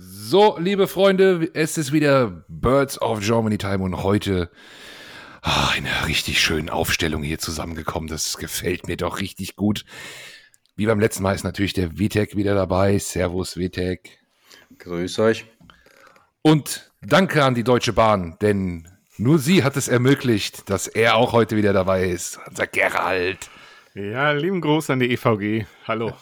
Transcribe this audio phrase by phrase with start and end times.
[0.00, 4.48] So, liebe Freunde, es ist wieder Birds of Germany Time und heute
[5.42, 8.08] ach, eine richtig schöne Aufstellung hier zusammengekommen.
[8.08, 9.84] Das gefällt mir doch richtig gut.
[10.76, 12.96] Wie beim letzten Mal ist natürlich der VTech wieder dabei.
[13.00, 14.20] Servus VTech.
[14.78, 15.46] Grüß euch.
[16.42, 18.86] Und danke an die Deutsche Bahn, denn
[19.16, 22.38] nur sie hat es ermöglicht, dass er auch heute wieder dabei ist.
[22.46, 23.50] Unser Gerald.
[23.94, 25.66] Ja, lieben Gruß an die EVG.
[25.88, 26.12] Hallo.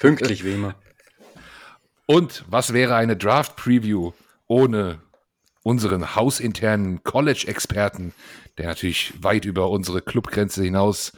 [0.00, 0.74] Pünktlich wie immer.
[2.10, 4.12] Und was wäre eine Draft-Preview
[4.46, 5.02] ohne
[5.62, 8.14] unseren hausinternen College-Experten,
[8.56, 11.12] der natürlich weit über unsere Clubgrenze hinaus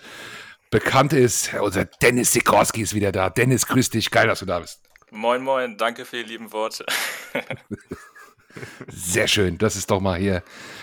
[0.68, 1.54] bekannt ist.
[1.54, 3.30] Unser Dennis Sikorski ist wieder da.
[3.30, 4.10] Dennis, grüß dich.
[4.10, 4.80] Geil, dass du da bist.
[5.12, 5.76] Moin, moin.
[5.76, 6.84] Danke für die lieben Worte.
[8.88, 9.58] Sehr schön.
[9.58, 10.42] Das ist doch mal hier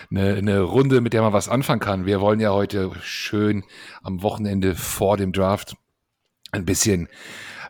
[0.09, 2.05] eine, eine, Runde, mit der man was anfangen kann.
[2.05, 3.65] Wir wollen ja heute schön
[4.03, 5.75] am Wochenende vor dem Draft
[6.53, 7.09] ein bisschen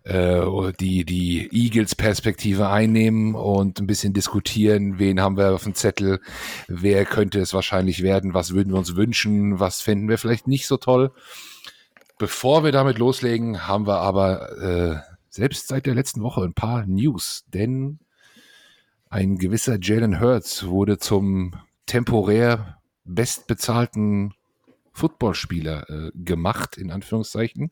[0.04, 0.42] äh,
[0.80, 6.20] die, die Eagles-Perspektive einnehmen und ein bisschen diskutieren, wen haben wir auf dem Zettel,
[6.68, 10.68] wer könnte es wahrscheinlich werden, was würden wir uns wünschen, was fänden wir vielleicht nicht
[10.68, 11.12] so toll.
[12.18, 16.86] Bevor wir damit loslegen, haben wir aber äh, selbst seit der letzten Woche ein paar
[16.88, 18.00] News, denn
[19.10, 21.54] ein gewisser Jalen Hurts wurde zum
[21.86, 24.34] temporär bestbezahlten
[24.92, 27.72] Footballspieler äh, gemacht, in Anführungszeichen.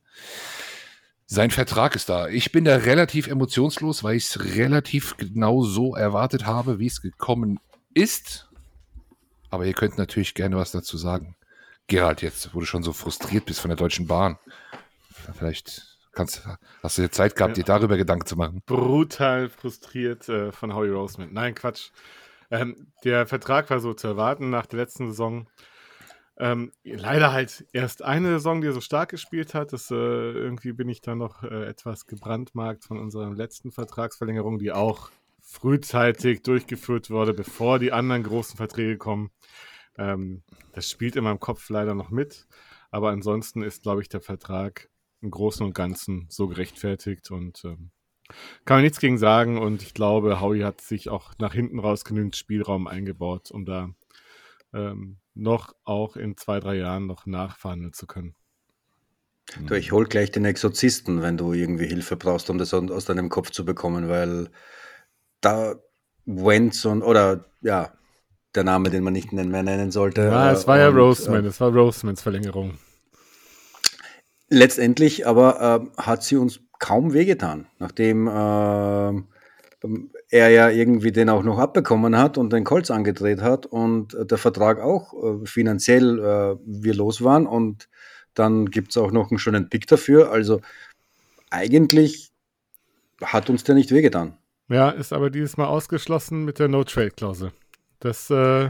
[1.27, 2.27] Sein Vertrag ist da.
[2.27, 7.01] Ich bin da relativ emotionslos, weil ich es relativ genau so erwartet habe, wie es
[7.01, 7.59] gekommen
[7.93, 8.47] ist.
[9.49, 11.35] Aber ihr könnt natürlich gerne was dazu sagen.
[11.87, 14.37] Gerald, jetzt, wo du schon so frustriert bist von der Deutschen Bahn.
[15.37, 16.47] Vielleicht kannst,
[16.83, 17.63] hast du dir Zeit gehabt, ja.
[17.63, 18.61] dir darüber Gedanken zu machen.
[18.65, 21.33] Brutal frustriert äh, von Howie Roseman.
[21.33, 21.89] Nein, Quatsch.
[22.51, 25.47] Ähm, der Vertrag war so zu erwarten nach der letzten Saison.
[26.37, 29.71] Ähm, leider halt erst eine Saison, die er so stark gespielt hat.
[29.71, 34.73] Das, äh, irgendwie bin ich dann noch äh, etwas gebrandmarkt von unserer letzten Vertragsverlängerung, die
[34.73, 39.31] auch frühzeitig durchgeführt wurde, bevor die anderen großen Verträge kommen.
[39.97, 42.47] Ähm, das spielt in meinem Kopf leider noch mit.
[42.91, 44.89] Aber ansonsten ist, glaube ich, der Vertrag
[45.21, 47.91] im Großen und Ganzen so gerechtfertigt und ähm,
[48.65, 49.57] kann man nichts gegen sagen.
[49.57, 53.89] Und ich glaube, Howie hat sich auch nach hinten raus genügend Spielraum eingebaut, um da
[54.75, 58.35] ähm, noch auch in zwei, drei Jahren noch nachverhandeln zu können.
[59.67, 63.29] Du, ich hol gleich den Exorzisten, wenn du irgendwie Hilfe brauchst, um das aus deinem
[63.29, 64.49] Kopf zu bekommen, weil
[65.39, 65.75] da
[66.25, 67.93] Wentz und, oder ja,
[68.55, 70.23] der Name, den man nicht mehr nennen sollte.
[70.23, 72.79] Ja, es war äh, ja Roseman, äh, es war Rosemans Verlängerung.
[74.49, 79.21] Letztendlich aber äh, hat sie uns kaum wehgetan, nachdem äh,
[80.29, 84.37] er ja irgendwie den auch noch abbekommen hat und den Colts angedreht hat und der
[84.37, 87.87] Vertrag auch äh, finanziell äh, wir los waren und
[88.33, 90.31] dann gibt es auch noch einen schönen Pick dafür.
[90.31, 90.61] Also
[91.49, 92.31] eigentlich
[93.21, 94.37] hat uns der nicht wehgetan.
[94.67, 97.51] Ja, ist aber dieses Mal ausgeschlossen mit der No-Trade-Klausel.
[97.99, 98.69] Das äh,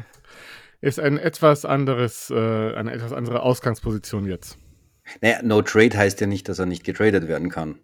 [0.82, 2.36] ist ein etwas anderes, äh,
[2.76, 4.58] eine etwas andere Ausgangsposition jetzt.
[5.22, 7.80] Naja, No-Trade heißt ja nicht, dass er nicht getradet werden kann.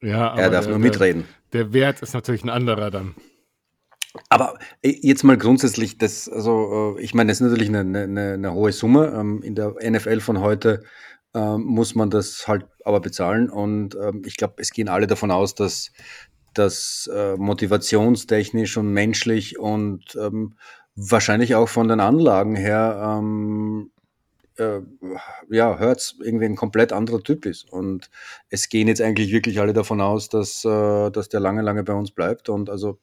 [0.00, 1.24] Ja, er darf der, nur mitreden.
[1.52, 3.14] Der, Wert ist natürlich ein anderer dann.
[4.28, 8.32] Aber äh, jetzt mal grundsätzlich, das, also äh, ich meine, das ist natürlich eine, eine,
[8.34, 9.12] eine hohe Summe.
[9.14, 10.82] Ähm, in der NFL von heute
[11.34, 13.50] ähm, muss man das halt aber bezahlen.
[13.50, 15.92] Und ähm, ich glaube, es gehen alle davon aus, dass
[16.54, 20.18] das äh, motivationstechnisch und menschlich und
[20.96, 23.20] wahrscheinlich auch von den Anlagen her
[24.58, 24.80] äh,
[25.48, 27.70] ja, Hertz irgendwie ein komplett anderer Typ ist.
[27.70, 28.10] Und
[28.50, 31.94] es gehen jetzt eigentlich wirklich alle davon aus, dass, äh, dass der lange, lange bei
[31.94, 32.48] uns bleibt.
[32.48, 32.98] Und also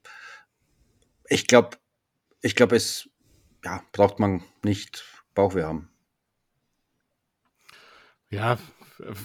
[1.28, 1.78] ich glaube,
[2.42, 3.10] ich glaube, es
[3.64, 5.90] ja, braucht man nicht Bauchweh haben.
[8.30, 8.58] Ja,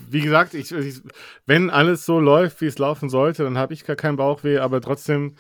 [0.09, 1.01] wie gesagt, ich, ich,
[1.47, 4.81] wenn alles so läuft, wie es laufen sollte, dann habe ich gar keinen Bauchweh, aber
[4.81, 5.37] trotzdem,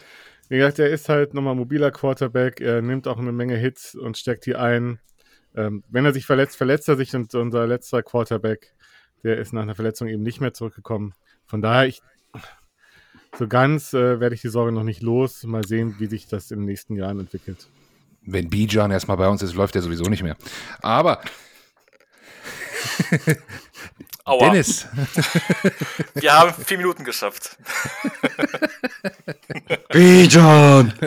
[0.48, 4.18] wie gesagt, er ist halt nochmal mobiler Quarterback, er nimmt auch eine Menge Hits und
[4.18, 5.00] steckt die ein.
[5.56, 8.74] Ähm, wenn er sich verletzt, verletzt er sich und unser letzter Quarterback,
[9.24, 11.14] der ist nach einer Verletzung eben nicht mehr zurückgekommen.
[11.46, 12.02] Von daher, ich,
[13.38, 15.44] so ganz äh, werde ich die Sorge noch nicht los.
[15.44, 17.68] Mal sehen, wie sich das in den nächsten Jahren entwickelt.
[18.22, 20.36] Wenn Bijan erstmal bei uns ist, läuft er sowieso nicht mehr.
[20.80, 21.20] Aber
[24.24, 24.50] Aua.
[24.50, 24.86] Dennis.
[26.14, 27.56] Wir haben vier Minuten geschafft.
[29.92, 30.92] Bijan!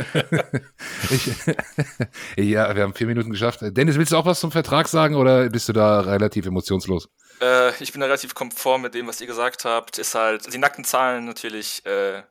[2.36, 3.60] ja, wir haben vier Minuten geschafft.
[3.62, 7.10] Dennis, willst du auch was zum Vertrag sagen oder bist du da relativ emotionslos?
[7.42, 9.98] Äh, ich bin da relativ konform mit dem, was ihr gesagt habt.
[9.98, 12.24] Ist halt, die nackten Zahlen natürlich äh,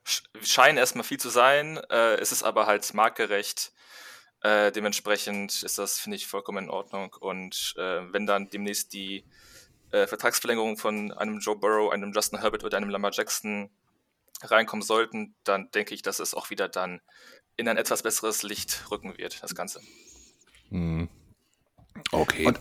[0.43, 1.81] scheinen erstmal viel zu sein.
[1.91, 3.73] Äh, es ist aber halt marktgerecht.
[4.43, 7.15] Äh, dementsprechend ist das, finde ich, vollkommen in Ordnung.
[7.21, 9.25] Und äh, wenn dann demnächst die
[9.93, 13.71] äh, Vertragsverlängerung von einem Joe Burrow, einem Justin Herbert oder einem Lamar Jackson
[14.43, 17.01] reinkommen sollten, dann denke ich, dass es auch wieder dann
[17.57, 19.81] in ein etwas besseres Licht rücken wird, das Ganze.
[20.71, 21.09] Mhm.
[22.11, 22.47] Okay.
[22.47, 22.59] Und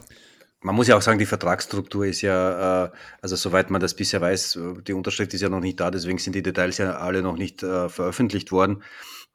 [0.59, 2.91] man muss ja auch sagen, die Vertragsstruktur ist ja, äh,
[3.21, 6.33] also soweit man das bisher weiß, die Unterschrift ist ja noch nicht da, deswegen sind
[6.33, 8.83] die Details ja alle noch nicht äh, veröffentlicht worden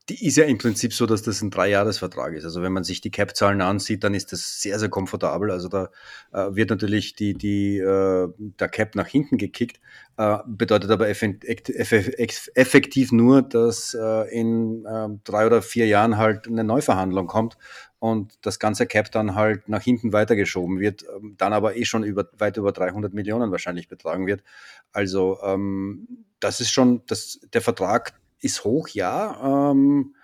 [0.08, 2.44] die ist ja im Prinzip so, dass das ein Dreijahresvertrag ist.
[2.44, 5.50] Also wenn man sich die Cap-Zahlen ansieht, dann ist das sehr, sehr komfortabel.
[5.50, 5.91] Also da
[6.32, 9.81] äh, wird natürlich die, die, äh, der Cap nach hinten gekickt,
[10.17, 16.62] äh, bedeutet aber effektiv nur, dass äh, in äh, drei oder vier Jahren halt eine
[16.62, 17.58] Neuverhandlung kommt
[17.99, 22.05] und das ganze Cap dann halt nach hinten weitergeschoben wird, ähm, dann aber eh schon
[22.05, 24.44] über, weit über 300 Millionen wahrscheinlich betragen wird.
[24.93, 26.06] Also ähm,
[26.38, 28.14] das ist schon, das, der Vertrag
[28.46, 29.70] ist hoch, ja.
[29.70, 30.14] Ähm,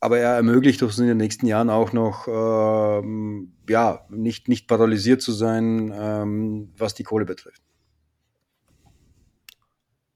[0.00, 5.20] aber er ermöglicht uns in den nächsten Jahren auch noch, ähm, ja, nicht, nicht paralysiert
[5.20, 7.62] zu sein, ähm, was die Kohle betrifft.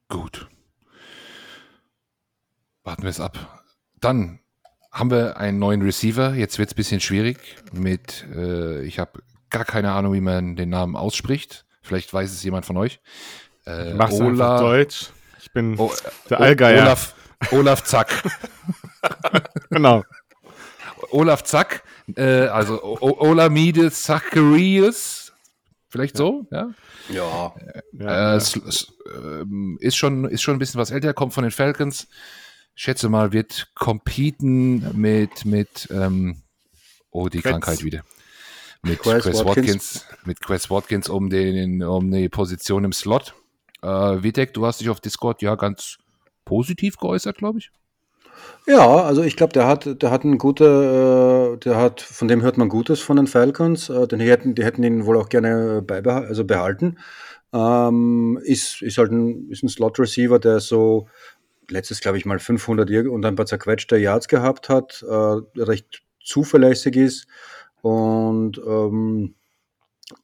[0.09, 0.49] Gut.
[2.85, 3.65] Warten wir es ab.
[4.01, 4.41] Dann
[4.93, 6.35] haben wir einen neuen Receiver.
[6.35, 10.55] Jetzt wird es ein bisschen schwierig mit, äh, ich habe gar keine Ahnung, wie man
[10.55, 11.65] den Namen ausspricht.
[11.83, 13.01] Vielleicht weiß es jemand von euch.
[13.67, 15.11] Äh, Mach's Ola, Deutsch.
[15.41, 15.93] Ich bin o
[16.31, 16.83] der Allgeier.
[16.83, 17.15] Olaf,
[17.51, 18.23] Olaf Zack.
[19.71, 20.05] genau.
[21.11, 21.83] Olaf Zack,
[22.17, 25.33] äh, also o Olamide Zacharias,
[25.89, 26.71] vielleicht so, ja?
[27.09, 27.55] Ja.
[27.93, 28.41] ja, äh,
[29.15, 32.09] ähm, ist, schon, ist schon ein bisschen was älter, kommt von den Falcons.
[32.75, 36.43] Schätze mal, wird competen mit, mit ähm,
[37.11, 37.53] oh, die Quetz.
[37.53, 38.03] Krankheit wieder.
[38.83, 39.47] Mit Quest Watkins.
[39.47, 40.07] Watkins.
[40.25, 43.35] mit Quest Watkins um, den, um die Position im Slot.
[43.83, 45.99] Äh, Vitek, du hast dich auf Discord ja ganz
[46.45, 47.71] positiv geäußert, glaube ich.
[48.67, 52.43] Ja, also ich glaube, der hat, der hat ein guter, äh, der hat, von dem
[52.43, 53.89] hört man Gutes von den Falcons.
[53.89, 56.99] Äh, die hätten, die hätten ihn wohl auch gerne beibehalten, also behalten.
[57.53, 61.09] Ähm, ist, ist halt ein, ist ein Slot-Receiver, der so
[61.69, 66.97] letztes, glaube ich, mal 500 und ein paar zerquetschte Yards gehabt hat, äh, recht zuverlässig
[66.97, 67.27] ist
[67.83, 69.35] und ähm,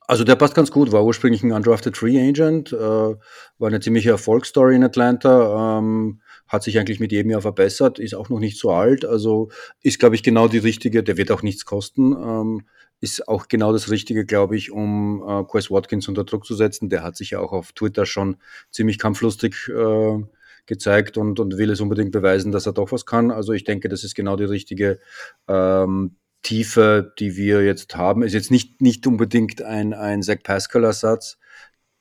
[0.06, 3.19] also der passt ganz gut, war ursprünglich ein undrafted Free Agent, äh, war
[3.60, 8.28] eine ziemliche Erfolgsstory in Atlanta, ähm, hat sich eigentlich mit jedem Jahr verbessert, ist auch
[8.28, 9.50] noch nicht so alt, also
[9.82, 12.66] ist, glaube ich, genau die richtige, der wird auch nichts kosten, ähm,
[13.00, 16.88] ist auch genau das Richtige, glaube ich, um äh, Quest Watkins unter Druck zu setzen.
[16.88, 18.38] Der hat sich ja auch auf Twitter schon
[18.70, 20.25] ziemlich kampflustig äh,
[20.66, 23.30] gezeigt und, und will es unbedingt beweisen, dass er doch was kann.
[23.30, 24.98] Also ich denke, das ist genau die richtige
[25.46, 31.38] ähm, Tiefe, die wir jetzt haben, ist jetzt nicht, nicht unbedingt ein, ein Zach Pascal-Ersatz,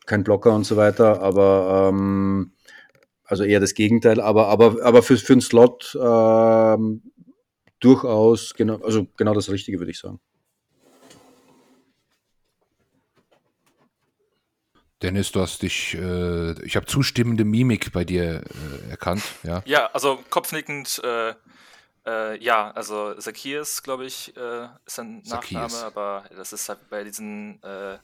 [0.06, 2.54] kein Blocker und so weiter, aber ähm,
[3.24, 7.02] also eher das Gegenteil, aber, aber, aber für, für einen Slot ähm,
[7.80, 10.20] durchaus genau, also genau das Richtige, würde ich sagen.
[15.04, 18.42] Dennis, du hast dich, äh, ich habe zustimmende Mimik bei dir
[18.86, 19.62] äh, erkannt, ja?
[19.66, 21.34] Ja, also kopfnickend äh,
[22.08, 25.74] äh, ja, also Zacchaeus, glaube ich, äh, ist ein Zacchaeus.
[25.74, 28.00] Nachname, aber das ist halt bei diesen, äh, ich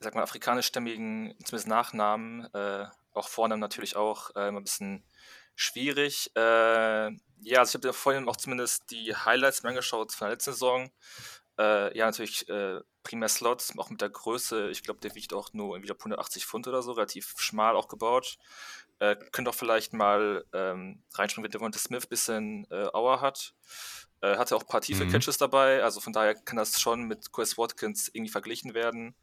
[0.00, 5.02] sag mal, afrikanischstämmigen, zumindest Nachnamen, äh, auch Vornamen natürlich auch, äh, immer ein bisschen
[5.54, 6.30] schwierig.
[6.36, 7.10] Äh,
[7.44, 10.90] ja, also ich habe vorhin auch zumindest die Highlights mir angeschaut von der letzten Saison.
[11.58, 12.46] Ja, natürlich
[13.04, 14.70] primär Slots, auch mit der Größe.
[14.70, 18.38] Ich glaube, der wiegt auch nur wieder 180 Pfund oder so, relativ schmal auch gebaut.
[19.02, 23.52] Äh, könnt auch vielleicht mal ähm, reinspringen, wenn Devonta Smith ein bisschen äh, Auer hat.
[24.20, 25.10] Äh, hatte auch ein paar tiefe mhm.
[25.10, 29.16] Catches dabei, also von daher kann das schon mit Chris Watkins irgendwie verglichen werden.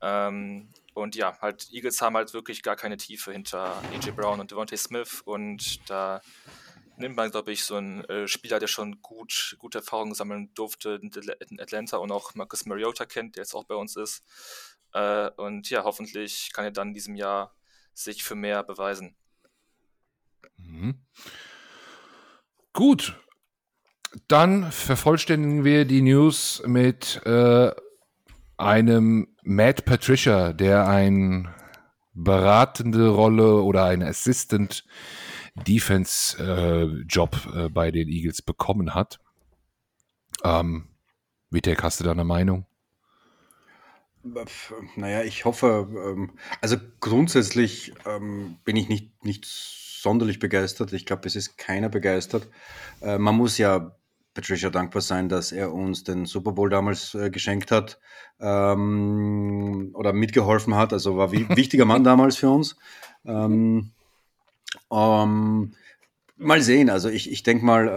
[0.00, 4.50] Ähm, und ja, halt, Eagles haben halt wirklich gar keine Tiefe hinter AJ Brown und
[4.50, 6.22] Devontae Smith und da
[6.96, 11.00] nimmt man, glaube ich, so einen äh, Spieler, der schon gut, gute Erfahrungen sammeln durfte
[11.00, 14.24] in Atlanta und auch Marcus Mariota kennt, der jetzt auch bei uns ist.
[14.92, 17.54] Äh, und ja, hoffentlich kann er dann in diesem Jahr
[17.94, 19.16] sich für mehr beweisen.
[20.56, 21.06] Mhm.
[22.72, 23.18] Gut.
[24.26, 27.70] Dann vervollständigen wir die News mit äh,
[28.56, 31.54] einem Matt Patricia, der eine
[32.12, 34.84] beratende Rolle oder einen Assistant
[35.54, 39.20] Defense äh, Job äh, bei den Eagles bekommen hat.
[40.44, 40.88] Ähm,
[41.50, 42.66] Vitek, hast du da eine Meinung?
[44.96, 50.92] Naja, ich hoffe, ähm, also grundsätzlich ähm, bin ich nicht, nicht sonderlich begeistert.
[50.92, 52.46] Ich glaube, es ist keiner begeistert.
[53.00, 53.96] Äh, man muss ja
[54.34, 57.98] Patricia dankbar sein, dass er uns den Super Bowl damals äh, geschenkt hat
[58.40, 60.92] ähm, oder mitgeholfen hat.
[60.92, 62.76] Also war ein wichtiger Mann damals für uns.
[63.24, 63.92] Ähm,
[66.36, 66.90] mal sehen.
[66.90, 67.88] Also ich, ich denke mal,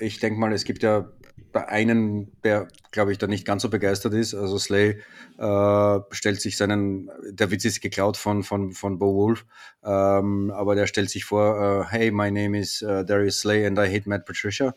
[0.00, 1.10] äh, ich denke mal, es gibt ja
[1.54, 4.34] bei einem, der, glaube ich, da nicht ganz so begeistert ist.
[4.34, 5.00] Also Slay
[5.38, 9.46] äh, stellt sich seinen, der Witz ist geklaut von, von, von Bo Wolf,
[9.84, 13.78] ähm, aber der stellt sich vor, äh, hey, my name is uh, Darius Slay and
[13.78, 14.74] I hate Matt Patricia.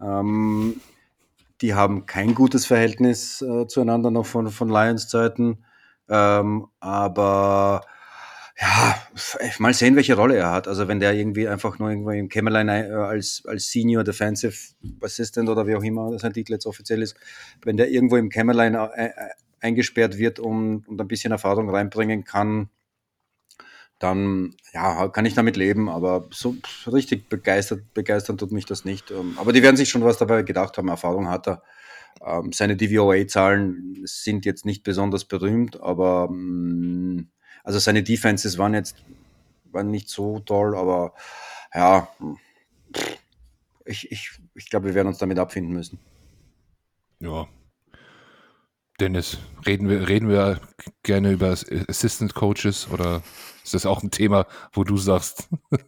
[0.00, 0.80] Ähm,
[1.60, 5.64] die haben kein gutes Verhältnis äh, zueinander noch von, von Lions Zeiten,
[6.08, 7.82] ähm, aber
[8.60, 8.94] ja,
[9.58, 10.68] mal sehen, welche Rolle er hat.
[10.68, 14.54] Also wenn der irgendwie einfach nur irgendwo im Kämmerlein äh, als, als Senior Defensive
[15.00, 17.16] Assistant oder wie auch immer sein Titel jetzt offiziell ist,
[17.62, 19.10] wenn der irgendwo im Kämmerlein äh, äh,
[19.60, 22.68] eingesperrt wird und, und ein bisschen Erfahrung reinbringen kann,
[23.98, 29.10] dann ja, kann ich damit leben, aber so richtig begeistert, begeistern tut mich das nicht.
[29.10, 31.62] Ähm, aber die werden sich schon was dabei gedacht haben, Erfahrung hat er.
[32.26, 37.30] Ähm, seine DVOA-Zahlen sind jetzt nicht besonders berühmt, aber mm,
[37.64, 38.96] also seine Defenses waren jetzt
[39.72, 41.14] waren nicht so toll, aber
[41.74, 42.08] ja,
[43.84, 45.98] ich, ich, ich glaube, wir werden uns damit abfinden müssen.
[47.20, 47.48] Ja.
[48.98, 50.60] Dennis, reden wir, reden wir
[51.02, 51.56] gerne über
[51.88, 53.22] Assistant Coaches oder
[53.64, 55.48] ist das auch ein Thema, wo du sagst?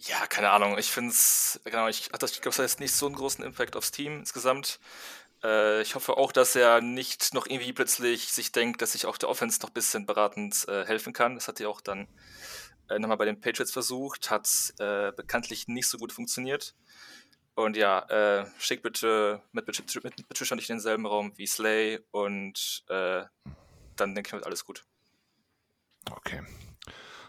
[0.00, 0.78] ja, keine Ahnung.
[0.78, 3.76] Ich finde es, genau, ich, ich glaube, das hat jetzt nicht so einen großen Impact
[3.76, 4.80] aufs Team insgesamt.
[5.42, 9.18] Äh, ich hoffe auch, dass er nicht noch irgendwie plötzlich sich denkt, dass sich auch
[9.18, 11.34] der Offense noch ein bisschen beratend äh, helfen kann.
[11.34, 12.08] Das hat er auch dann
[12.88, 16.74] äh, nochmal bei den Patriots versucht, hat äh, bekanntlich nicht so gut funktioniert.
[17.54, 22.00] Und ja, äh, schick bitte mit, mit, mit Patricia nicht in denselben Raum wie Slay
[22.10, 23.24] und äh,
[23.96, 24.84] dann denke ich, wird alles gut.
[26.10, 26.42] Okay.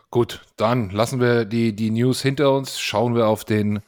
[0.09, 3.81] Gut, dann lassen wir die, die News hinter uns, schauen wir auf den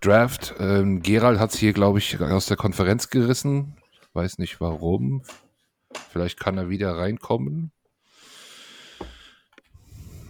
[0.00, 0.54] Draft.
[0.58, 3.76] Ähm, Gerald hat es hier, glaube ich, aus der Konferenz gerissen.
[4.12, 5.22] Weiß nicht warum.
[6.10, 7.72] Vielleicht kann er wieder reinkommen.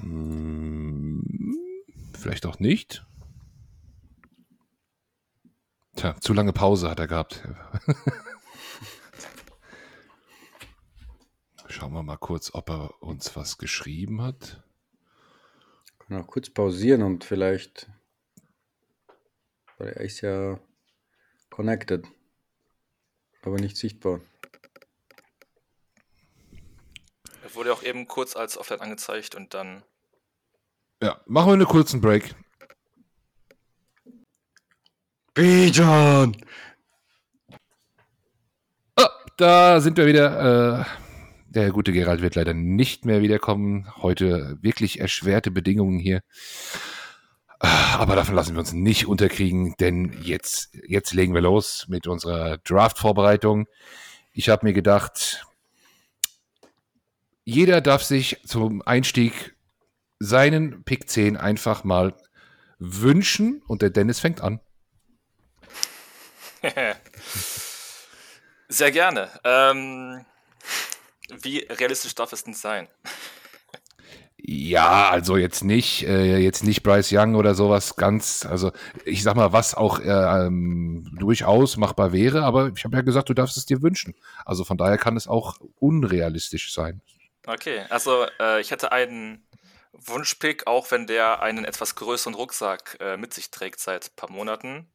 [0.01, 1.23] Hm,
[2.15, 3.07] vielleicht auch nicht.
[5.97, 7.47] Tja, zu lange Pause hat er gehabt.
[11.69, 14.65] Schauen wir mal kurz, ob er uns was geschrieben hat.
[15.99, 17.89] Kann auch kurz pausieren und vielleicht
[19.81, 20.61] weil er ist ja
[21.49, 22.07] connected,
[23.43, 24.21] aber nicht sichtbar.
[27.43, 29.83] Er wurde auch eben kurz als Offline angezeigt und dann.
[31.03, 32.35] Ja, machen wir einen kurzen Break.
[35.33, 36.37] Bijan!
[38.97, 39.07] Oh,
[39.39, 40.81] da sind wir wieder.
[40.81, 40.85] Äh,
[41.49, 43.91] der gute Gerald wird leider nicht mehr wiederkommen.
[43.97, 46.23] Heute wirklich erschwerte Bedingungen hier.
[47.61, 52.57] Aber davon lassen wir uns nicht unterkriegen, denn jetzt, jetzt legen wir los mit unserer
[52.59, 53.67] Draft-Vorbereitung.
[54.33, 55.47] Ich habe mir gedacht,
[57.45, 59.55] jeder darf sich zum Einstieg
[60.19, 62.15] seinen Pick 10 einfach mal
[62.79, 64.61] wünschen und der Dennis fängt an.
[68.69, 69.31] Sehr gerne.
[69.45, 70.25] Ähm,
[71.43, 72.89] wie realistisch darf es denn sein?
[74.53, 78.73] Ja, also jetzt nicht, äh, jetzt nicht Bryce Young oder sowas ganz, also
[79.05, 83.29] ich sag mal, was auch äh, ähm, durchaus machbar wäre, aber ich habe ja gesagt,
[83.29, 84.17] du darfst es dir wünschen.
[84.45, 87.01] Also von daher kann es auch unrealistisch sein.
[87.47, 89.47] Okay, also äh, ich hätte einen
[89.93, 94.33] Wunschpick, auch wenn der einen etwas größeren Rucksack äh, mit sich trägt seit ein paar
[94.33, 94.91] Monaten.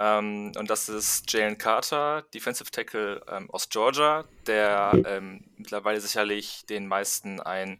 [0.00, 6.66] Ähm, und das ist Jalen Carter, Defensive Tackle ähm, aus Georgia, der ähm, mittlerweile sicherlich
[6.68, 7.78] den meisten ein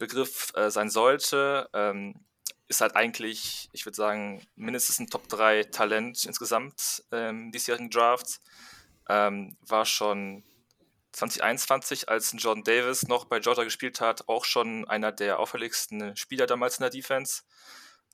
[0.00, 2.24] Begriff äh, sein sollte, ähm,
[2.66, 8.40] ist halt eigentlich, ich würde sagen, mindestens ein Top 3 Talent insgesamt ähm, diesjährigen Drafts.
[9.08, 10.42] Ähm, war schon
[11.12, 16.46] 2021, als Jordan Davis noch bei Georgia gespielt hat, auch schon einer der auffälligsten Spieler
[16.46, 17.42] damals in der Defense.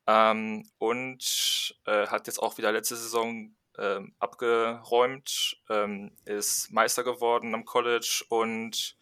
[0.07, 7.55] Ähm, und äh, hat jetzt auch wieder letzte Saison ähm, abgeräumt, ähm, ist Meister geworden
[7.55, 8.97] am College und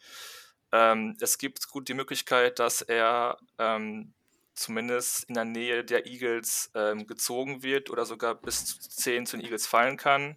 [0.75, 4.13] ähm, es gibt gut die Möglichkeit, dass er ähm,
[4.55, 9.37] zumindest in der Nähe der Eagles ähm, gezogen wird oder sogar bis zu 10 zu
[9.37, 10.37] den Eagles fallen kann.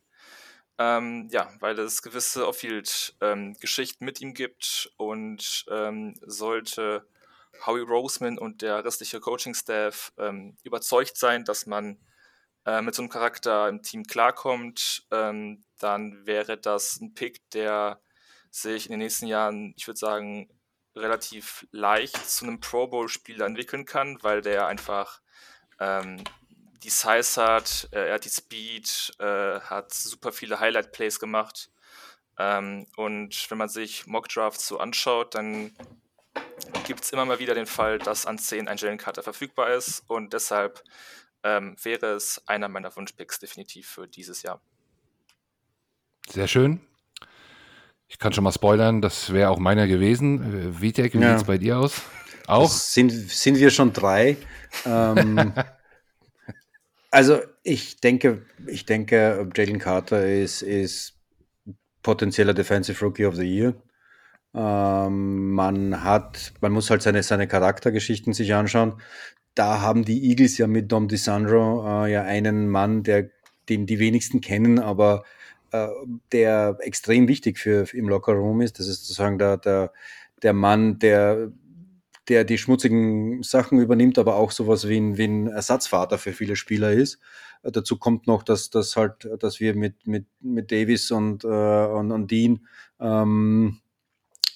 [0.78, 7.08] Ähm, ja, weil es gewisse Off-Field-Geschichten ähm, mit ihm gibt und ähm, sollte
[7.66, 10.14] Howie Roseman und der restliche Coaching-Staff
[10.62, 11.98] überzeugt sein, dass man
[12.68, 18.00] äh, mit so einem Charakter im Team klarkommt, dann wäre das ein Pick, der
[18.62, 20.50] sich in den nächsten Jahren, ich würde sagen,
[20.96, 25.22] relativ leicht zu einem Pro Bowl-Spieler entwickeln kann, weil der einfach
[25.80, 26.24] ähm,
[26.84, 31.70] die Size hat, äh, er hat die Speed, äh, hat super viele Highlight-Plays gemacht.
[32.40, 35.76] Ähm, und wenn man sich Mock-Drafts so anschaut, dann
[36.86, 40.04] gibt es immer mal wieder den Fall, dass an 10 ein Jalen Carter verfügbar ist
[40.08, 40.84] und deshalb
[41.44, 44.62] ähm, wäre es einer meiner Wunschpicks definitiv für dieses Jahr.
[46.28, 46.82] Sehr schön.
[48.08, 50.70] Ich kann schon mal spoilern, das wäre auch meiner gewesen.
[50.70, 51.32] Äh, Vitek, wie ja.
[51.32, 52.02] sieht es bei dir aus?
[52.48, 52.70] Auch?
[52.70, 54.38] sind, sind wir schon drei.
[54.86, 55.54] Ähm,
[57.12, 61.16] also ich denke, ich denke, Jalen Carter ist, ist
[62.02, 63.74] potenzieller Defensive Rookie of the Year.
[64.56, 69.02] Ähm, man hat, man muss halt seine, seine Charaktergeschichten sich anschauen.
[69.54, 73.30] Da haben die Eagles ja mit Dom DiSandro äh, ja einen Mann, der,
[73.68, 75.26] den die wenigsten kennen, aber
[75.72, 75.88] äh,
[76.32, 78.80] der extrem wichtig für, für im Lockerroom ist.
[78.80, 79.92] Das ist sozusagen der, der,
[80.42, 81.52] der Mann, der
[82.28, 86.56] der die schmutzigen Sachen übernimmt, aber auch sowas wie ein, wie ein Ersatzvater für viele
[86.56, 87.20] Spieler ist.
[87.64, 91.48] Äh, dazu kommt noch, dass, dass halt, dass wir mit, mit, mit Davis und, äh,
[91.48, 92.68] und, und Dean
[93.00, 93.80] ähm,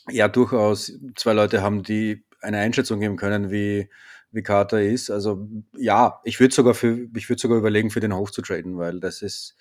[0.10, 3.90] ja durchaus zwei Leute haben, die eine Einschätzung geben können, wie,
[4.32, 5.10] wie Carter ist.
[5.10, 8.78] Also ja, ich würde sogar für, ich würde sogar überlegen, für den hoch zu traden,
[8.78, 9.56] weil das ist,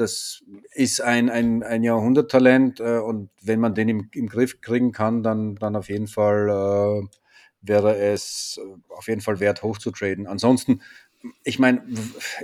[0.00, 0.42] das
[0.72, 5.22] ist ein, ein, ein Jahrhunderttalent äh, und wenn man den im, im Griff kriegen kann,
[5.22, 7.06] dann, dann auf jeden Fall äh,
[7.62, 10.26] wäre es äh, auf jeden Fall wert, hochzutraden.
[10.26, 10.82] Ansonsten,
[11.44, 11.84] ich meine,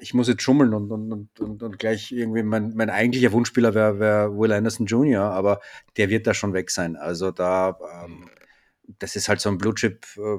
[0.00, 3.98] ich muss jetzt schummeln und, und, und, und gleich irgendwie, mein, mein eigentlicher Wunschspieler wäre
[3.98, 5.60] wär Will Anderson Jr., aber
[5.96, 6.96] der wird da schon weg sein.
[6.96, 8.28] Also da, ähm,
[8.98, 10.38] das ist halt so ein Blue Chip, äh,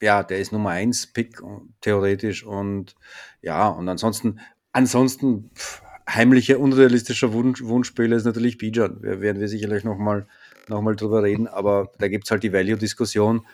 [0.00, 1.40] ja, der ist Nummer 1 Pick
[1.80, 2.94] theoretisch und
[3.40, 4.40] ja, und ansonsten,
[4.72, 5.82] ansonsten pff,
[6.14, 9.00] heimlicher, unrealistischer Wunsch, Wunschspieler ist natürlich Bijan.
[9.02, 10.26] Da werden wir sicherlich nochmal
[10.68, 13.46] noch mal drüber reden, aber da gibt es halt die Value-Diskussion.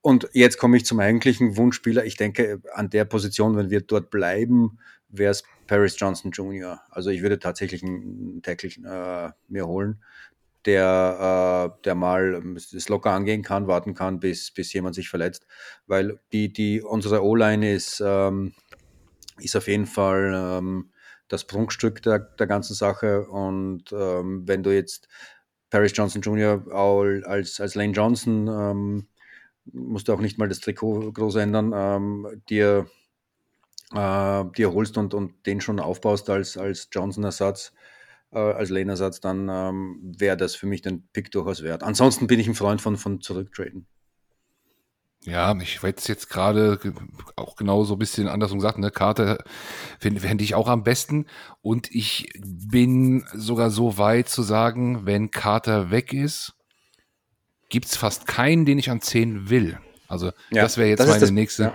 [0.00, 2.04] Und jetzt komme ich zum eigentlichen Wunschspieler.
[2.04, 4.78] Ich denke, an der Position, wenn wir dort bleiben,
[5.08, 6.80] wäre es Paris Johnson Jr.
[6.90, 10.02] Also ich würde tatsächlich einen Tackle äh, mir holen,
[10.64, 12.42] der, äh, der mal
[12.72, 15.46] das locker angehen kann, warten kann, bis, bis jemand sich verletzt.
[15.86, 18.54] Weil die, die, unsere O-Line ist, ähm,
[19.38, 20.90] ist auf jeden Fall ähm,
[21.32, 23.26] das Prunkstück der, der ganzen Sache.
[23.26, 25.08] Und ähm, wenn du jetzt
[25.70, 26.62] Paris Johnson Jr.
[27.24, 29.08] als, als Lane Johnson ähm,
[29.64, 32.86] musst du auch nicht mal das Trikot groß ändern, ähm, dir,
[33.94, 37.72] äh, dir holst und, und den schon aufbaust als, als Johnson-Ersatz,
[38.32, 41.82] äh, als Lane-Ersatz, dann ähm, wäre das für mich den Pick durchaus wert.
[41.82, 43.86] Ansonsten bin ich ein Freund von, von Zurücktraden.
[45.24, 46.78] Ja, ich hätte es jetzt gerade
[47.36, 48.90] auch genau so ein bisschen andersrum gesagt, ne?
[48.90, 49.38] Karte
[50.00, 51.26] finde find ich auch am besten.
[51.60, 56.54] Und ich bin sogar so weit zu sagen, wenn Carter weg ist,
[57.68, 59.78] gibt es fast keinen, den ich an 10 will.
[60.08, 61.62] Also ja, das wäre jetzt das meine nächste.
[61.64, 61.74] Ja.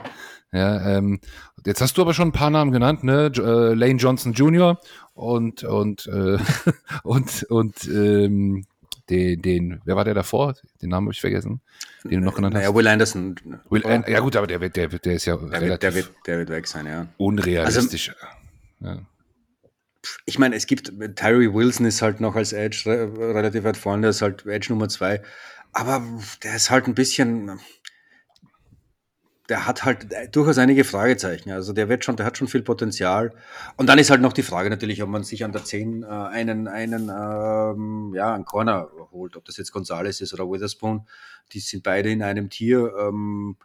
[0.54, 1.20] Ja, ähm,
[1.66, 3.32] jetzt hast du aber schon ein paar Namen genannt, ne?
[3.36, 4.80] Äh, Lane Johnson Jr.
[5.14, 6.38] und und äh,
[7.04, 8.66] und und ähm,
[9.10, 10.56] den, den, wer war der davor?
[10.82, 11.62] Den Namen habe ich vergessen,
[12.04, 12.76] den du noch genannt naja, hast.
[12.76, 13.36] Will Anderson.
[13.70, 15.96] Will An ja gut, aber der wird, der, der ist ja der relativ wird, der
[15.96, 17.08] wird, der wird weg sein, ja.
[17.18, 18.10] Unrealistisch.
[18.10, 19.02] Also, ja.
[20.26, 24.10] Ich meine, es gibt Tyree Wilson ist halt noch als Edge relativ weit vorne, der
[24.12, 25.22] ist halt Edge Nummer zwei.
[25.74, 26.04] Aber
[26.44, 27.60] der ist halt ein bisschen,
[29.50, 31.52] der hat halt durchaus einige Fragezeichen.
[31.52, 33.34] Also der wird schon, der hat schon viel Potenzial.
[33.78, 36.06] Und dann ist halt noch die Frage natürlich, ob man sich an der 10 äh,
[36.06, 41.08] einen, einen, ähm, ja, einen Corner holt, ob das jetzt Gonzales ist oder Witherspoon.
[41.54, 42.94] Die sind beide in einem Tier.
[43.00, 43.56] Ähm,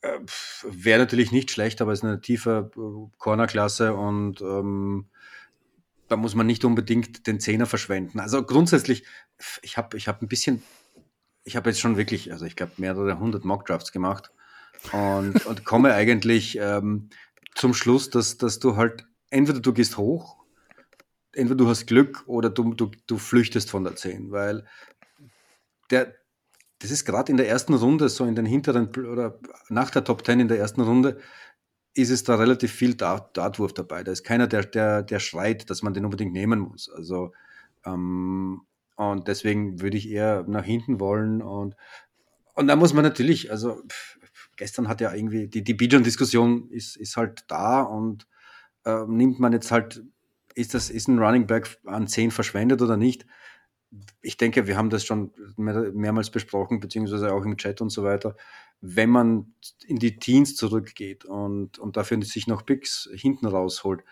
[0.00, 0.18] äh,
[0.64, 5.08] Wäre natürlich nicht schlecht, aber es ist eine tiefe äh, Cornerklasse und ähm,
[6.08, 8.18] da muss man nicht unbedingt den Zehner verschwenden.
[8.18, 9.04] Also grundsätzlich,
[9.62, 10.62] ich habe ich hab ein bisschen
[11.44, 14.30] ich habe jetzt schon wirklich, also ich glaube, mehrere hundert Mockdrafts gemacht
[14.92, 17.10] und, und komme eigentlich ähm,
[17.54, 20.42] zum Schluss, dass, dass du halt entweder du gehst hoch,
[21.32, 24.66] entweder du hast Glück oder du, du, du flüchtest von der 10, weil
[25.90, 26.14] der,
[26.78, 30.24] das ist gerade in der ersten Runde, so in den hinteren oder nach der Top
[30.26, 31.18] 10 in der ersten Runde,
[31.94, 34.02] ist es da relativ viel Dartwurf dabei.
[34.02, 36.90] Da ist keiner, der, der, der schreit, dass man den unbedingt nehmen muss.
[36.90, 37.32] Also
[37.84, 38.62] ähm,
[38.96, 41.42] und deswegen würde ich eher nach hinten wollen.
[41.42, 41.76] Und,
[42.54, 44.18] und da muss man natürlich, also pff,
[44.62, 48.28] gestern hat ja irgendwie die, die Bijan-Diskussion ist, ist halt da und
[48.84, 50.04] äh, nimmt man jetzt halt,
[50.54, 53.26] ist das, ist ein Running Back an 10 verschwendet oder nicht?
[54.20, 58.04] Ich denke, wir haben das schon mehr, mehrmals besprochen, beziehungsweise auch im Chat und so
[58.04, 58.36] weiter.
[58.80, 59.52] Wenn man
[59.84, 64.04] in die Teens zurückgeht und, und dafür sich noch Picks hinten rausholt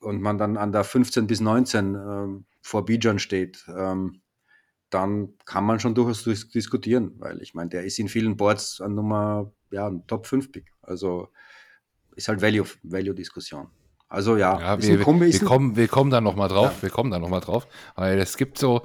[0.00, 4.20] und man dann an der 15 bis 19 äh, vor Bijan steht, ähm,
[4.94, 8.94] dann kann man schon durchaus diskutieren, weil ich meine, der ist in vielen Boards an
[8.94, 10.72] Nummer, ja, ein Top 5 Pick.
[10.82, 11.28] Also
[12.14, 13.66] ist halt Value, Value-Diskussion.
[14.08, 16.82] Also ja, ja wir, wir, wir, kommen, wir kommen da nochmal drauf, ja.
[16.82, 18.82] wir kommen da nochmal drauf, weil es gibt so,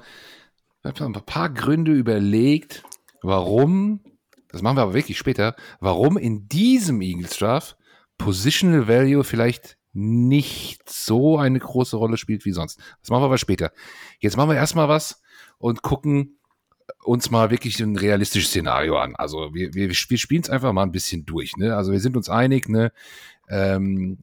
[0.82, 2.82] ich habe ein paar Gründe überlegt,
[3.22, 4.00] warum,
[4.48, 7.76] das machen wir aber wirklich später, warum in diesem Eagles Draft
[8.18, 12.80] Positional Value vielleicht nicht so eine große Rolle spielt wie sonst.
[13.00, 13.72] Das machen wir aber später.
[14.18, 15.22] Jetzt machen wir erstmal was
[15.60, 16.38] und gucken
[17.04, 19.14] uns mal wirklich ein realistisches Szenario an.
[19.14, 21.56] Also wir, wir, wir spielen es einfach mal ein bisschen durch.
[21.56, 21.76] Ne?
[21.76, 22.92] Also wir sind uns einig, ne?
[23.48, 24.18] Ähm,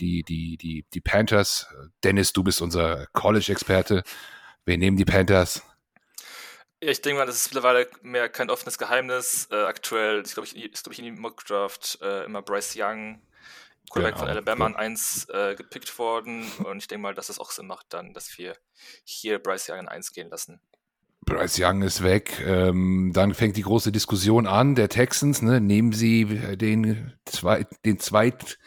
[0.00, 1.68] die, die, die, die Panthers,
[2.04, 4.02] Dennis, du bist unser College-Experte.
[4.64, 5.62] Wir nehmen die Panthers.
[6.80, 9.46] Ich denke mal, das ist mittlerweile mehr kein offenes Geheimnis.
[9.50, 13.20] Äh, aktuell ist, glaube ich, ist, glaub ich, in die Mockdraft äh, immer Bryce Young,
[13.90, 14.26] Quarterback genau.
[14.26, 16.44] von Alabama, an 1 äh, gepickt worden.
[16.64, 18.56] Und ich denke mal, dass es auch Sinn macht, dann, dass wir
[19.04, 20.60] hier Bryce Young an 1 gehen lassen.
[21.24, 22.42] Bryce Young ist weg.
[22.44, 25.42] Ähm, dann fängt die große Diskussion an der Texans.
[25.42, 25.60] Ne?
[25.60, 26.24] Nehmen sie
[26.56, 28.58] den, zwei, den, zweit,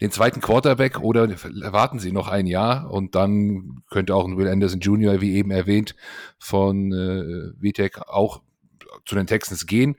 [0.00, 1.28] den zweiten Quarterback oder
[1.72, 2.90] warten sie noch ein Jahr?
[2.90, 5.96] Und dann könnte auch ein Will Anderson Jr., wie eben erwähnt,
[6.38, 8.42] von äh, VTech auch
[9.04, 9.96] zu den Texans gehen.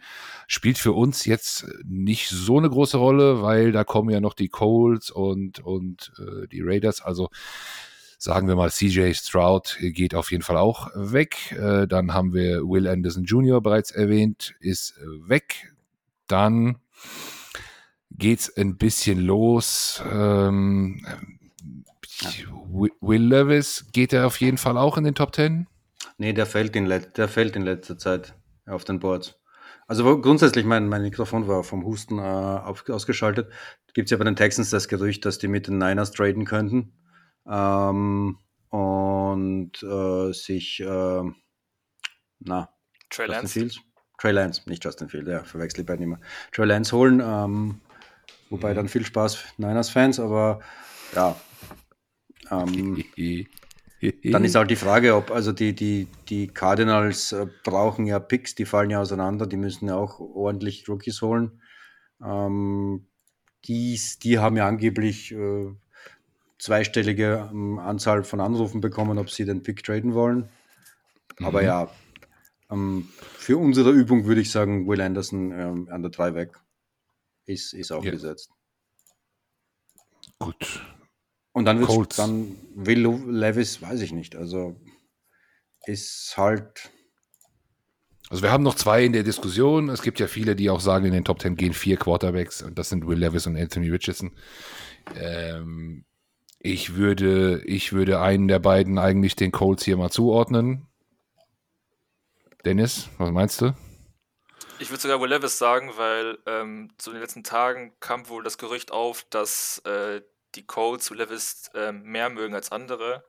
[0.48, 4.48] Spielt für uns jetzt nicht so eine große Rolle, weil da kommen ja noch die
[4.48, 7.02] Colts und, und äh, die Raiders.
[7.02, 7.30] Also
[8.18, 11.52] sagen wir mal, CJ Stroud geht auf jeden Fall auch weg.
[11.52, 13.62] Äh, dann haben wir Will Anderson Jr.
[13.62, 15.74] bereits erwähnt, ist weg.
[16.28, 16.78] Dann
[18.12, 20.02] geht's ein bisschen los.
[20.12, 21.06] Ähm,
[23.02, 25.68] Will Levis, geht er auf jeden Fall auch in den Top 10?
[26.18, 28.34] Nee, der fällt in, der fällt in letzter Zeit
[28.66, 29.36] auf den Boards.
[29.88, 33.50] Also grundsätzlich, mein, mein Mikrofon war vom Husten äh, ausgeschaltet.
[33.94, 36.92] Gibt es ja bei den Texans das Gerücht, dass die mit den Niners traden könnten
[37.50, 38.38] ähm,
[38.70, 41.22] und äh, sich, äh,
[42.40, 42.70] na,
[43.10, 43.54] Trey Lance.
[43.54, 43.80] Fields?
[44.18, 46.20] Trey Lance, nicht Justin Fields, ja, verwechsel ich beide nicht mehr.
[46.52, 47.80] Trey Lance holen, ähm,
[48.50, 50.60] wobei dann viel Spaß Niners-Fans, aber
[51.16, 51.34] ja.
[52.52, 53.06] Ähm,
[54.02, 58.56] dann ist halt die Frage, ob, also die, die, die Cardinals äh, brauchen ja Picks,
[58.56, 61.62] die fallen ja auseinander, die müssen ja auch ordentlich Rookies holen.
[62.24, 63.08] Ähm,
[63.66, 65.68] dies, die haben ja angeblich äh,
[66.60, 70.50] zweistellige ähm, Anzahl von Anrufen bekommen, ob sie den Pick traden wollen.
[71.40, 71.46] Mhm.
[71.46, 71.90] Aber ja,
[72.70, 76.60] ähm, für unsere Übung würde ich sagen, Will Anderson ähm, an der 3 weg
[77.46, 78.12] ist, ist auch ja.
[78.12, 78.52] gesetzt.
[80.40, 80.82] Gut.
[81.58, 84.36] Und dann wird dann Will Levis, weiß ich nicht.
[84.36, 84.76] Also
[85.88, 86.92] ist halt.
[88.30, 89.90] Also wir haben noch zwei in der Diskussion.
[89.90, 92.78] Es gibt ja viele, die auch sagen, in den Top 10 gehen vier Quarterbacks und
[92.78, 94.38] das sind Will Levis und Anthony Richardson.
[95.16, 96.06] Ähm,
[96.60, 100.86] ich würde, ich würde einen der beiden eigentlich den Colts hier mal zuordnen.
[102.66, 103.74] Dennis, was meinst du?
[104.78, 108.60] Ich würde sogar Will Levis sagen, weil ähm, zu den letzten Tagen kam wohl das
[108.60, 110.22] Gerücht auf, dass äh,
[110.58, 113.24] die Colts Will Levis äh, mehr mögen als andere.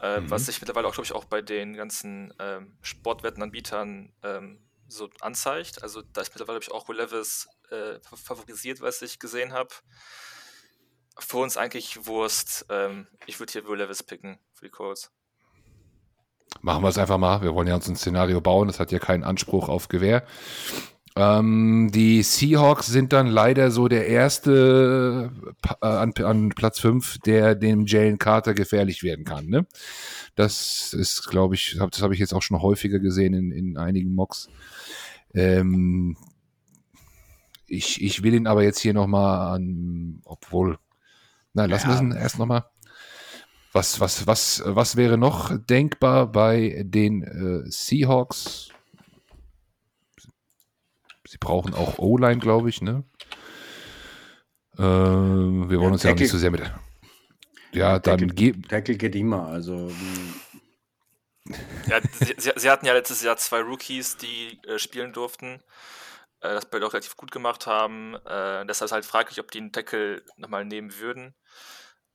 [0.00, 0.30] Äh, mhm.
[0.30, 5.82] Was sich mittlerweile auch, glaube ich, auch bei den ganzen ähm, Sportwettenanbietern ähm, so anzeigt.
[5.82, 9.70] Also da ist mittlerweile, glaube ich, auch Will Levis äh, favorisiert, was ich gesehen habe
[11.18, 12.66] für uns eigentlich Wurst.
[12.68, 15.10] Ähm, ich würde hier Will Levis picken für die Colts.
[16.62, 17.42] Machen wir es einfach mal.
[17.42, 18.66] Wir wollen ja uns ein Szenario bauen.
[18.66, 20.26] Das hat ja keinen Anspruch auf Gewehr.
[21.16, 25.32] Ähm, die Seahawks sind dann leider so der erste
[25.64, 29.46] äh, an, an, Platz 5, der dem Jalen Carter gefährlich werden kann.
[29.46, 29.66] Ne?
[30.36, 34.14] Das ist, glaube ich, das habe ich jetzt auch schon häufiger gesehen in, in einigen
[34.14, 34.48] Mocks.
[35.34, 36.16] Ähm,
[37.66, 40.78] ich, ich will ihn aber jetzt hier nochmal an, obwohl,
[41.54, 42.00] na, lassen ja.
[42.00, 42.64] wir es erst nochmal.
[43.72, 48.70] Was, was, was, was wäre noch denkbar bei den äh, Seahawks?
[51.30, 53.04] Sie brauchen auch O-Line, glaube ich, ne?
[54.76, 56.72] Äh, wir wollen ja, uns Tackle, ja auch nicht so sehr mit.
[57.70, 59.92] Ja, dann Tackle, Tackle geht immer, also.
[61.86, 65.62] Ja, sie, sie, hatten ja letztes Jahr zwei Rookies, die äh, spielen durften
[66.40, 68.16] äh, das beide auch relativ gut gemacht haben.
[68.26, 71.36] Äh, deshalb ist halt fraglich, ob die einen Tackle nochmal nehmen würden.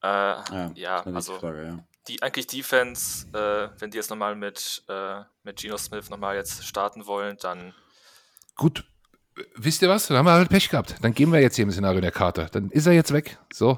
[0.03, 1.87] Äh, ja, ja also Frage, ja.
[2.09, 6.65] die eigentlich Defense, äh, wenn die jetzt nochmal mit, äh, mit Geno Smith nochmal jetzt
[6.65, 7.73] starten wollen, dann.
[8.57, 8.83] Gut.
[9.55, 10.07] Wisst ihr was?
[10.07, 10.95] Dann haben wir halt Pech gehabt.
[11.01, 12.47] Dann gehen wir jetzt hier im Szenario der Karte.
[12.51, 13.37] Dann ist er jetzt weg.
[13.51, 13.77] So.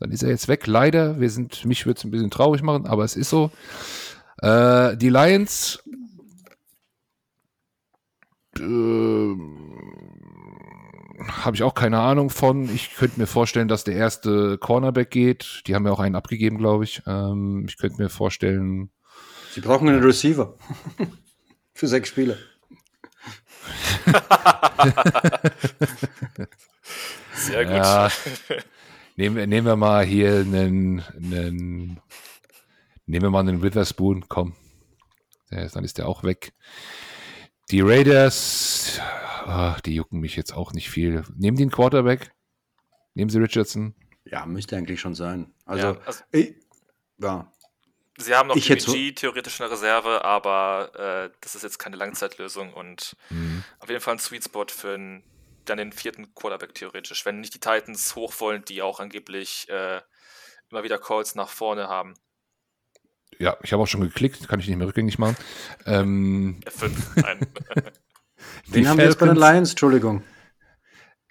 [0.00, 0.66] Dann ist er jetzt weg.
[0.66, 1.20] Leider.
[1.20, 3.50] Wir sind, mich würde es ein bisschen traurig machen, aber es ist so.
[4.42, 5.82] Äh, die Lions
[8.58, 9.34] äh,
[11.28, 12.68] habe ich auch keine Ahnung von.
[12.74, 15.62] Ich könnte mir vorstellen, dass der erste Cornerback geht.
[15.66, 17.02] Die haben ja auch einen abgegeben, glaube ich.
[17.06, 18.90] Ähm, ich könnte mir vorstellen.
[19.52, 20.58] Sie brauchen einen Receiver.
[21.74, 22.38] Für sechs Spiele.
[27.34, 27.74] Sehr gut.
[27.74, 28.10] Ja,
[29.16, 32.00] nehmen, nehmen wir mal hier einen, einen
[33.06, 34.54] nehmen wir mal einen Witherspoon, komm.
[35.50, 36.52] dann ist der auch weg.
[37.70, 39.00] Die Raiders,
[39.46, 41.24] ach, die jucken mich jetzt auch nicht viel.
[41.36, 42.32] Nehmen den Quarterback.
[43.14, 43.94] Nehmen Sie Richardson.
[44.24, 45.52] Ja, müsste eigentlich schon sein.
[45.64, 46.54] Also, Ja, also ich,
[47.18, 47.50] ja.
[48.18, 50.90] Sie haben noch Ich die hätte so- BG theoretisch in der Reserve, aber
[51.26, 53.64] äh, das ist jetzt keine Langzeitlösung und Mhm.
[53.80, 55.22] auf jeden Fall ein Sweet Spot für einen,
[55.64, 60.00] dann den vierten Quarterback theoretisch, wenn nicht die Titans hoch wollen, die auch angeblich äh,
[60.70, 62.14] immer wieder Calls nach vorne haben.
[63.38, 65.36] Ja, ich habe auch schon geklickt, kann ich nicht mehr rückgängig machen.
[65.86, 67.40] Ähm, F5, nein.
[68.68, 69.70] die Wen haben wir jetzt bei den Falcons, Lions?
[69.70, 70.22] Entschuldigung.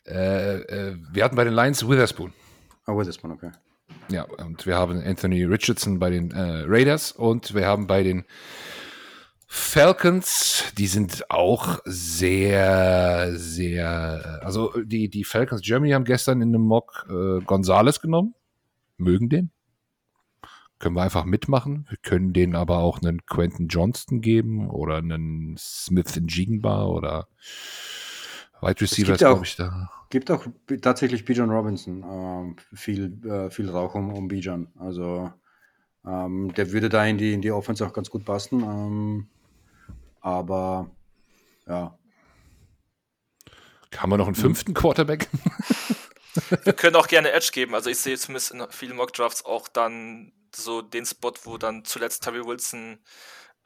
[0.05, 2.33] Äh, äh, wir hatten bei den Lions Witherspoon.
[2.87, 3.51] Oh, das okay.
[4.09, 8.25] Ja, und wir haben Anthony Richardson bei den äh, Raiders und wir haben bei den
[9.47, 16.63] Falcons, die sind auch sehr, sehr, also die, die Falcons Germany haben gestern in einem
[16.63, 18.33] Mock äh, Gonzales genommen,
[18.97, 19.51] mögen den.
[20.79, 21.85] Können wir einfach mitmachen.
[21.87, 27.27] Wir können denen aber auch einen Quentin Johnston geben oder einen Smith Jigba oder
[28.59, 29.91] Wide Receiver glaube ich, da.
[30.13, 30.45] Gibt auch
[30.83, 34.67] tatsächlich Bijan Robinson ähm, viel, äh, viel Rauch um, um Bijan.
[34.77, 35.33] Also
[36.05, 38.61] ähm, der würde da in die, in die Offense auch ganz gut passen.
[38.61, 39.27] Ähm,
[40.21, 40.91] aber
[41.65, 41.97] ja,
[43.97, 45.29] Haben wir noch einen fünften Quarterback?
[46.63, 47.73] Wir können auch gerne Edge geben.
[47.73, 52.23] Also ich sehe zumindest in vielen Mock-Drafts auch dann so den Spot, wo dann zuletzt
[52.23, 52.99] Terry Wilson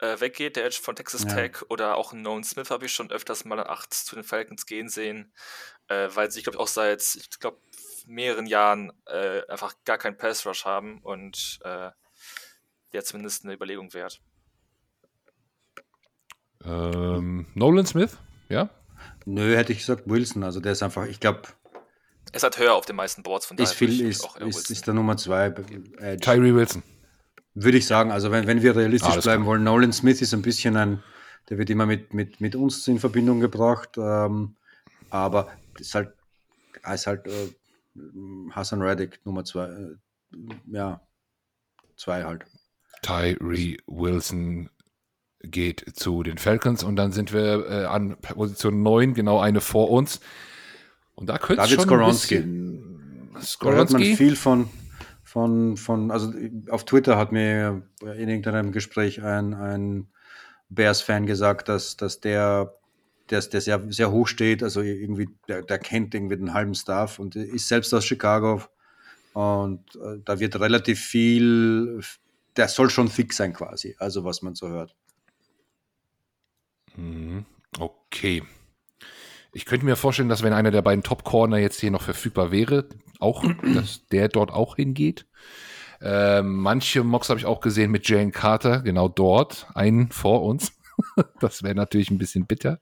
[0.00, 1.34] äh, weggeht, der Edge von Texas Ja.
[1.34, 4.66] Tech oder auch Nolan Smith habe ich schon öfters mal an 8 zu den Falcons
[4.66, 5.32] gehen sehen,
[5.88, 7.58] äh, weil sie, glaube ich, auch seit, ich glaube,
[8.06, 11.90] mehreren Jahren äh, einfach gar keinen Pass-Rush haben und äh,
[12.92, 14.20] der zumindest eine Überlegung wert.
[16.64, 18.16] Ähm, Nolan Smith,
[18.48, 18.70] ja?
[19.24, 20.42] nö, hätte ich gesagt Wilson.
[20.42, 21.42] Also der ist einfach, ich glaube,
[22.32, 24.70] Er ist halt höher auf den meisten Boards, von ist daher würde viel, ist, ist,
[24.70, 25.46] ist der Nummer zwei.
[25.46, 26.16] Edge.
[26.20, 26.82] Tyree Wilson.
[27.62, 29.52] Würde ich sagen, also wenn, wenn wir realistisch Alles bleiben klar.
[29.54, 31.02] wollen, Nolan Smith ist ein bisschen ein,
[31.48, 34.56] der wird immer mit, mit, mit uns in Verbindung gebracht, ähm,
[35.10, 36.12] aber ist halt,
[36.92, 37.48] ist halt äh,
[38.50, 39.96] Hassan Reddick Nummer zwei, äh,
[40.70, 41.00] ja,
[41.96, 42.44] zwei halt.
[43.02, 44.70] Tyree Wilson
[45.42, 49.90] geht zu den Falcons und dann sind wir äh, an Position 9, genau eine vor
[49.90, 50.20] uns.
[51.14, 52.36] Und da könnte David schon Skoronski.
[52.36, 54.16] bisschen Da hört man Skoronski.
[54.16, 54.68] viel von,
[55.28, 56.32] von, von, also
[56.70, 60.08] auf Twitter hat mir in irgendeinem Gespräch ein, ein
[60.70, 62.74] Bears-Fan gesagt, dass, dass der,
[63.28, 67.18] der, der sehr, sehr hoch steht, also irgendwie, der, der kennt irgendwie den halben Staff
[67.18, 68.62] und ist selbst aus Chicago
[69.34, 72.00] und äh, da wird relativ viel,
[72.56, 74.96] der soll schon fix sein quasi, also was man so hört.
[76.96, 77.44] Mhm.
[77.78, 78.42] Okay.
[79.58, 82.86] Ich könnte mir vorstellen, dass wenn einer der beiden Top-Corner jetzt hier noch verfügbar wäre,
[83.18, 83.44] auch,
[83.74, 85.26] dass der dort auch hingeht.
[86.00, 90.70] Ähm, manche Mocks habe ich auch gesehen mit Jane Carter, genau dort, einen vor uns.
[91.40, 92.78] das wäre natürlich ein bisschen bitter.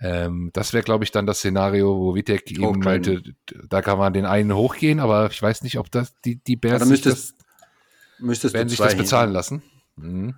[0.00, 3.22] Ähm, das wäre, glaube ich, dann das Szenario, wo Vitek eben meinte,
[3.68, 6.80] da kann man den einen hochgehen, aber ich weiß nicht, ob das die, die Bears
[6.80, 7.46] Ja, müsstest- das,
[8.18, 9.62] Müsstest werden sich das hin- bezahlen lassen.
[9.96, 10.36] Mhm.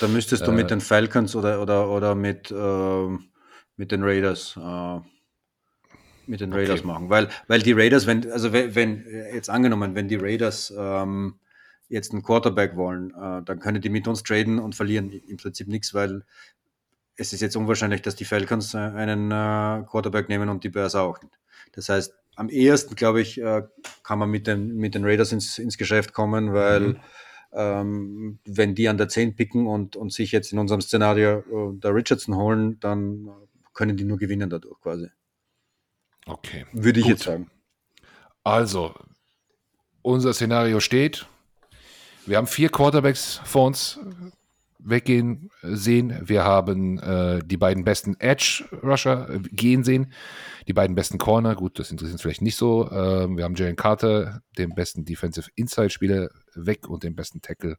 [0.00, 3.24] Dann müsstest du Äh, mit den Falcons oder, oder, oder mit, ähm,
[3.78, 5.00] mit den Raiders äh,
[6.26, 6.86] mit den Raiders Okay.
[6.86, 7.08] machen.
[7.08, 11.36] Weil, weil die Raiders, wenn, also wenn, wenn jetzt angenommen, wenn die Raiders ähm,
[11.88, 15.68] jetzt einen Quarterback wollen, äh, dann können die mit uns traden und verlieren im Prinzip
[15.68, 16.24] nichts, weil
[17.16, 20.94] es ist jetzt unwahrscheinlich, dass die Falcons äh, einen äh, Quarterback nehmen und die Bears
[20.94, 21.18] auch.
[21.72, 23.62] Das heißt, am ehesten, glaube ich, äh,
[24.02, 26.96] kann man mit den, mit den Raiders ins, ins Geschäft kommen, weil Mhm.
[27.52, 31.78] ähm, wenn die an der 10 picken und, und sich jetzt in unserem Szenario äh,
[31.80, 33.30] der Richardson holen, dann
[33.78, 35.08] können die nur gewinnen dadurch quasi.
[36.26, 36.66] Okay.
[36.72, 37.12] Würde ich Gut.
[37.12, 37.48] jetzt sagen.
[38.42, 38.92] Also,
[40.02, 41.28] unser Szenario steht.
[42.26, 44.00] Wir haben vier Quarterbacks vor uns
[44.80, 46.18] weggehen sehen.
[46.24, 50.12] Wir haben äh, die beiden besten Edge-Rusher äh, gehen sehen.
[50.66, 52.90] Die beiden besten Corner, gut, das interessiert uns vielleicht nicht so.
[52.90, 57.76] Ähm, wir haben Jalen Carter, den besten Defensive Inside-Spieler, weg und den besten Tackle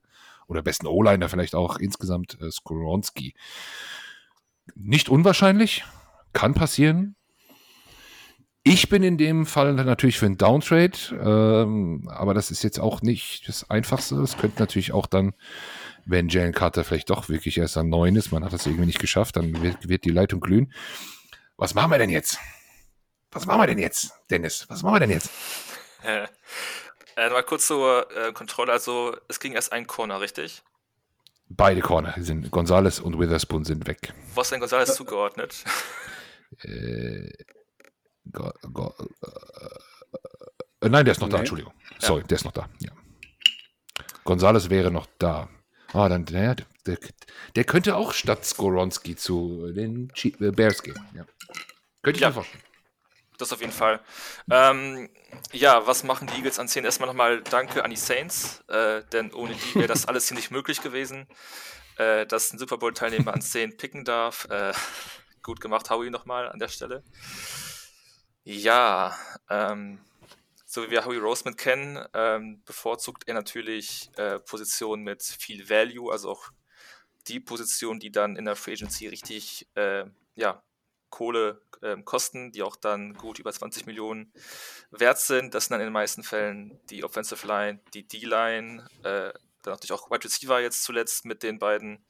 [0.47, 3.33] oder besten O-Liner vielleicht auch insgesamt, äh, Skoronski.
[4.75, 5.83] Nicht unwahrscheinlich,
[6.33, 7.15] kann passieren.
[8.63, 13.01] Ich bin in dem Fall natürlich für einen Downtrade, ähm, aber das ist jetzt auch
[13.01, 14.15] nicht das Einfachste.
[14.17, 15.33] Es könnte natürlich auch dann,
[16.05, 18.99] wenn Jalen Carter vielleicht doch wirklich erst an neun ist, man hat das irgendwie nicht
[18.99, 20.73] geschafft, dann wird, wird die Leitung glühen.
[21.55, 22.37] Was machen wir denn jetzt?
[23.31, 24.65] Was machen wir denn jetzt, Dennis?
[24.69, 25.29] Was machen wir denn jetzt?
[26.03, 26.27] Äh,
[27.15, 28.71] äh, mal kurz zur äh, Kontrolle.
[28.71, 30.63] Also, es ging erst ein Corner, richtig?
[31.49, 34.13] Beide Corner sind Gonzales und Witherspoon sind weg.
[34.35, 35.63] Was ist denn González zugeordnet?
[36.61, 37.31] Äh,
[38.31, 41.39] go, go, äh, äh, nein, der ist noch da, Nee.
[41.41, 41.73] Entschuldigung.
[41.99, 42.69] Sorry, der ist noch da.
[42.79, 42.91] Ja.
[44.23, 45.49] Gonzales wäre noch da.
[45.93, 46.97] Ah, dann, naja, der,
[47.55, 50.99] der, könnte auch statt Skoronski zu den äh, Bears gehen.
[51.15, 51.25] Ja.
[52.03, 52.27] Könnte ich Ja.
[52.29, 52.63] mir vorstellen.
[53.41, 54.01] Das auf jeden Fall.
[54.51, 55.09] Ähm,
[55.51, 56.85] ja, was machen die Eagles an 10?
[56.85, 60.51] Erstmal nochmal Danke an die Saints, äh, denn ohne die wäre das alles hier nicht
[60.51, 61.27] möglich gewesen,
[61.97, 64.45] äh, dass ein Super Bowl-Teilnehmer an 10 picken darf.
[64.49, 64.73] Äh,
[65.41, 67.03] gut gemacht, Howie, nochmal an der Stelle.
[68.43, 69.17] Ja,
[69.49, 69.99] ähm,
[70.65, 76.11] so wie wir Howie Roseman kennen, ähm, bevorzugt er natürlich äh, Positionen mit viel Value,
[76.11, 76.51] also auch
[77.27, 80.63] die Position, die dann in der Free Agency richtig äh, ja,
[81.09, 84.33] Kohle äh, kosten, die auch dann gut über 20 Millionen
[84.91, 85.53] wert sind.
[85.53, 89.31] Das sind dann in den meisten Fällen die Offensive Line, die D-Line, äh,
[89.63, 92.05] dann natürlich auch Wide Receiver jetzt zuletzt mit den beiden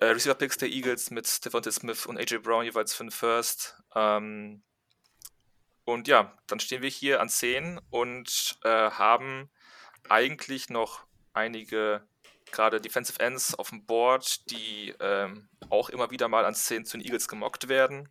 [0.00, 3.76] äh, Receiver Picks der Eagles mit Devontae Smith und AJ Brown jeweils für den First.
[3.94, 4.62] Ähm,
[5.84, 9.50] und ja, dann stehen wir hier an 10 und äh, haben
[10.08, 12.06] eigentlich noch einige
[12.54, 16.96] gerade Defensive Ends auf dem Board, die ähm, auch immer wieder mal an 10 zu
[16.96, 18.08] den Eagles gemockt werden.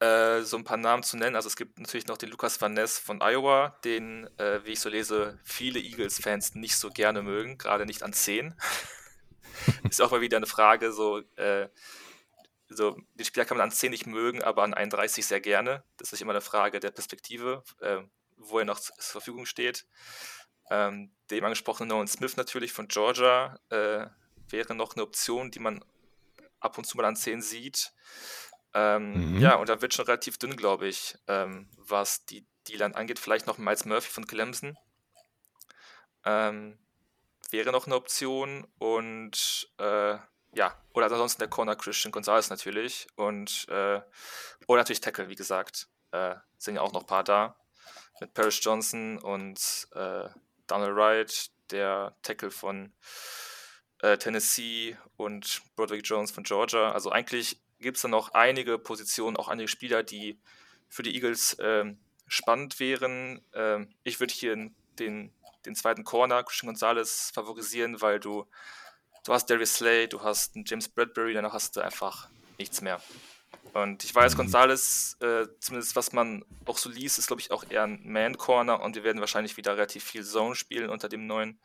[0.00, 1.36] Äh, so ein paar Namen zu nennen.
[1.36, 4.80] Also es gibt natürlich noch den Lukas Van Ness von Iowa, den, äh, wie ich
[4.80, 8.54] so lese, viele Eagles-Fans nicht so gerne mögen, gerade nicht an 10.
[9.88, 11.68] Ist auch mal wieder eine Frage, so, äh,
[12.68, 15.84] so, den Spieler kann man an 10 nicht mögen, aber an 31 sehr gerne.
[15.96, 17.98] Das ist immer eine Frage der Perspektive, äh,
[18.36, 19.86] wo er noch zur Verfügung steht.
[20.70, 24.06] Ähm, dem angesprochenen Nolan Smith natürlich von Georgia äh,
[24.48, 25.84] wäre noch eine Option, die man
[26.60, 27.92] ab und zu mal an 10 sieht.
[28.72, 29.40] Ähm, mhm.
[29.40, 33.18] Ja, und da wird schon relativ dünn, glaube ich, ähm, was die D-Line angeht.
[33.18, 34.76] Vielleicht noch Miles Murphy von Clemson.
[36.24, 36.78] Ähm,
[37.50, 38.66] wäre noch eine Option.
[38.78, 40.16] Und äh,
[40.54, 43.06] ja, oder ansonsten der Corner Christian Gonzalez natürlich.
[43.14, 44.00] Und äh,
[44.66, 45.88] oder natürlich Tackle, wie gesagt.
[46.10, 47.56] Äh, sind ja auch noch ein paar da.
[48.20, 50.28] Mit Paris Johnson und äh,
[50.66, 52.92] Donald Wright, der Tackle von
[54.00, 56.92] äh, Tennessee und Broderick Jones von Georgia.
[56.92, 60.38] Also eigentlich gibt es da noch einige Positionen, auch einige Spieler, die
[60.88, 63.44] für die Eagles ähm, spannend wären.
[63.54, 65.32] Ähm, ich würde hier den,
[65.66, 68.46] den zweiten Corner, Christian Gonzalez, favorisieren, weil du,
[69.24, 73.00] du hast Darius Slay, du hast James Bradbury, danach hast du einfach nichts mehr.
[73.74, 74.38] Und ich weiß, mhm.
[74.38, 78.80] Gonzales, äh, zumindest was man auch so liest, ist, glaube ich, auch eher ein Man-Corner
[78.80, 81.58] und wir werden wahrscheinlich wieder relativ viel Zone spielen unter dem neuen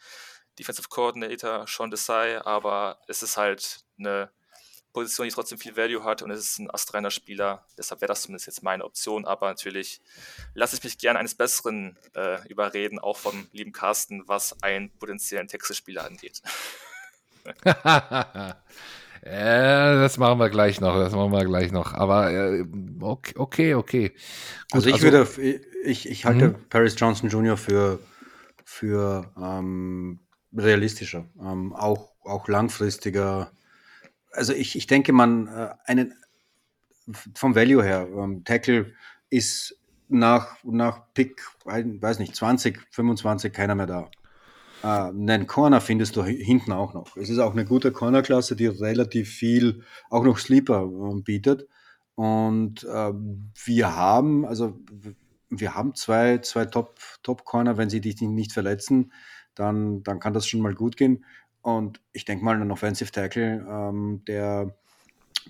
[0.58, 4.32] Defensive Coordinator Sean Desai, aber es ist halt eine
[4.92, 7.64] Position, die trotzdem viel Value hat und es ist ein astreiner Spieler.
[7.78, 9.26] Deshalb wäre das zumindest jetzt meine Option.
[9.26, 10.02] Aber natürlich
[10.56, 15.48] lasse ich mich gerne eines Besseren äh, überreden, auch vom lieben Carsten, was einen potenziellen
[15.48, 16.42] Texas-Spieler angeht.
[19.22, 21.94] Äh, das machen wir gleich noch, das machen wir gleich noch.
[21.94, 22.66] Aber äh,
[23.02, 23.76] okay, okay.
[23.76, 24.10] okay.
[24.10, 24.18] Gut,
[24.72, 26.56] also ich also, würde, ich, ich halte mhm.
[26.70, 27.58] Paris Johnson Jr.
[27.58, 28.00] für,
[28.64, 30.20] für ähm,
[30.56, 33.52] realistischer, ähm, auch, auch langfristiger.
[34.32, 36.14] Also ich, ich denke, man äh, einen
[37.36, 38.94] vom Value her, ähm, Tackle
[39.30, 39.76] ist
[40.08, 44.10] nach, nach Pick, weiß nicht, 20, 25 keiner mehr da.
[44.84, 47.18] Äh, einen Corner findest du hinten auch noch.
[47.18, 51.68] Es ist auch eine gute Cornerklasse, die relativ viel auch noch Sleeper äh, bietet.
[52.16, 53.14] Und äh,
[53.66, 54.78] wir haben, also
[55.50, 59.12] wir haben zwei, zwei Top, Top wenn sie dich nicht verletzen,
[59.56, 61.26] dann, dann kann das schon mal gut gehen.
[61.62, 64.76] Und ich denke mal, ein Offensive Tackle, ähm, der,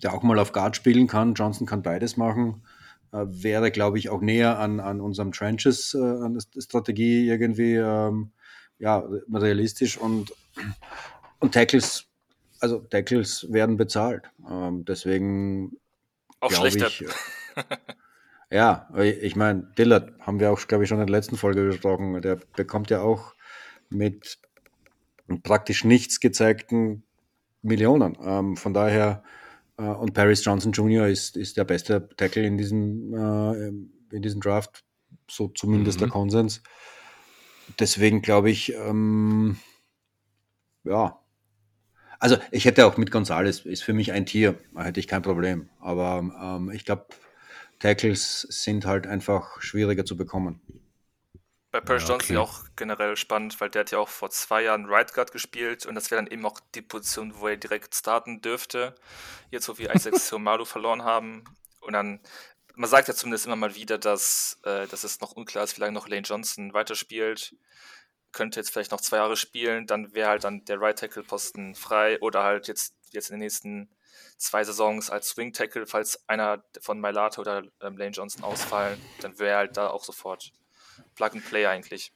[0.01, 2.63] der auch mal auf Guard spielen kann, Johnson kann beides machen,
[3.11, 8.31] äh, wäre, glaube ich, auch näher an, an unserem Trenches-Strategie äh, irgendwie ähm,
[8.79, 10.33] ja, realistisch und,
[11.39, 12.05] und Tackles,
[12.59, 14.29] also Tackles werden bezahlt.
[14.49, 15.77] Ähm, deswegen
[16.39, 16.87] auch schlechter.
[16.87, 17.05] Ich,
[18.51, 22.21] ja, ich meine, Dillard haben wir auch, glaube ich, schon in der letzten Folge besprochen.
[22.21, 23.33] Der bekommt ja auch
[23.89, 24.39] mit
[25.43, 27.03] praktisch nichts gezeigten
[27.61, 28.17] Millionen.
[28.23, 29.23] Ähm, von daher,
[29.77, 31.07] äh, und Paris Johnson Jr.
[31.07, 33.67] ist, ist der beste Tackle in diesem, äh,
[34.15, 34.83] in diesem Draft,
[35.29, 36.05] so zumindest mhm.
[36.05, 36.63] der Konsens
[37.79, 39.57] deswegen glaube ich, ähm,
[40.83, 41.19] ja.
[42.19, 45.21] Also ich hätte auch mit Gonzales, ist für mich ein Tier, da hätte ich kein
[45.21, 45.69] Problem.
[45.79, 47.07] Aber ähm, ich glaube,
[47.79, 50.61] Tackles sind halt einfach schwieriger zu bekommen.
[51.71, 52.33] Bei Paris ja, okay.
[52.33, 55.85] Johnson auch generell spannend, weil der hat ja auch vor zwei Jahren Right Guard gespielt
[55.85, 58.95] und das wäre dann eben auch die Position, wo er direkt starten dürfte.
[59.51, 61.43] Jetzt, wo wir Isaac Somalu verloren haben.
[61.81, 62.19] Und dann
[62.79, 65.81] man sagt ja zumindest immer mal wieder, dass, äh, dass es noch unklar ist, wie
[65.81, 67.53] lange noch Lane Johnson weiterspielt.
[68.31, 71.75] Könnte jetzt vielleicht noch zwei Jahre spielen, dann wäre halt dann der Right Tackle Posten
[71.75, 73.89] frei oder halt jetzt, jetzt in den nächsten
[74.37, 79.37] zwei Saisons als Swing Tackle, falls einer von Mailata oder ähm, Lane Johnson ausfallen, dann
[79.39, 80.53] wäre halt da auch sofort
[81.15, 82.13] Plug and Play eigentlich.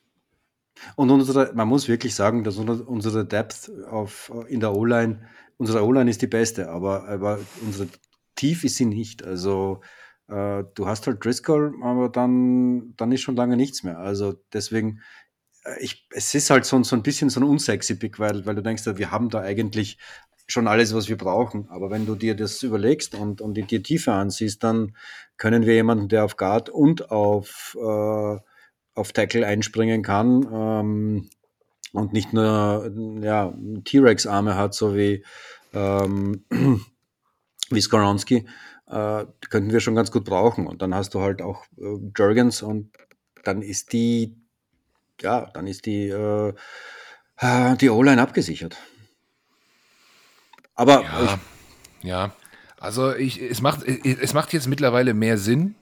[0.95, 6.09] Und unsere, man muss wirklich sagen, dass unsere Depth auf, in der O-Line, unsere O-Line
[6.09, 7.89] ist die beste, aber, aber unsere
[8.35, 9.25] Tief ist sie nicht.
[9.25, 9.81] Also
[10.27, 13.99] äh, du hast halt Driscoll, aber dann, dann ist schon lange nichts mehr.
[13.99, 15.01] Also deswegen,
[15.65, 18.55] äh, ich, es ist halt so, so ein bisschen so ein unsexy Pick, weil, weil
[18.55, 19.97] du denkst, wir haben da eigentlich
[20.47, 21.67] schon alles, was wir brauchen.
[21.69, 24.95] Aber wenn du dir das überlegst und, und die, die Tiefe ansiehst, dann
[25.37, 28.37] können wir jemanden, der auf Guard und auf, äh,
[28.95, 31.29] auf Tackle einspringen kann ähm,
[31.93, 33.53] und nicht nur ja,
[33.85, 35.23] T-Rex-Arme hat, so wie,
[35.73, 36.45] ähm,
[37.69, 38.47] wie Skoronski,
[38.87, 40.67] äh, könnten wir schon ganz gut brauchen.
[40.67, 42.91] Und dann hast du halt auch äh, Jurgens und
[43.43, 44.35] dann ist die,
[45.21, 46.53] ja, dann ist die, äh,
[47.79, 48.77] die O-Line abgesichert.
[50.75, 51.39] Aber ja,
[52.01, 52.35] ja.
[52.79, 55.75] also ich, es macht, es macht jetzt mittlerweile mehr Sinn.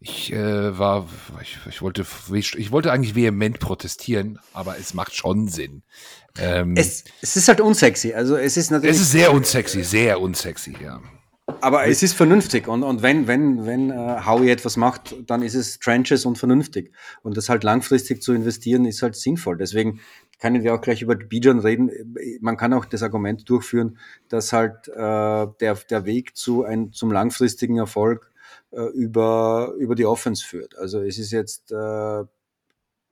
[0.00, 1.08] Ich äh, war,
[1.42, 5.82] ich, ich, wollte, ich wollte eigentlich vehement protestieren, aber es macht schon Sinn.
[6.38, 8.14] Ähm, es, es ist halt unsexy.
[8.14, 8.94] Also es ist natürlich.
[8.94, 11.00] Es ist sehr unsexy, sehr unsexy, ja.
[11.60, 15.54] Aber es ist vernünftig und, und wenn, wenn, wenn äh, Howie etwas macht, dann ist
[15.54, 16.92] es Trenches und vernünftig.
[17.22, 19.56] Und das halt langfristig zu investieren, ist halt sinnvoll.
[19.56, 20.00] Deswegen
[20.40, 21.90] können wir auch gleich über Bijan reden.
[22.40, 23.98] Man kann auch das Argument durchführen,
[24.28, 24.94] dass halt äh,
[25.60, 28.30] der, der Weg zu ein, zum langfristigen Erfolg
[28.70, 30.78] äh, über, über die Offense führt.
[30.78, 32.24] Also es ist jetzt, äh,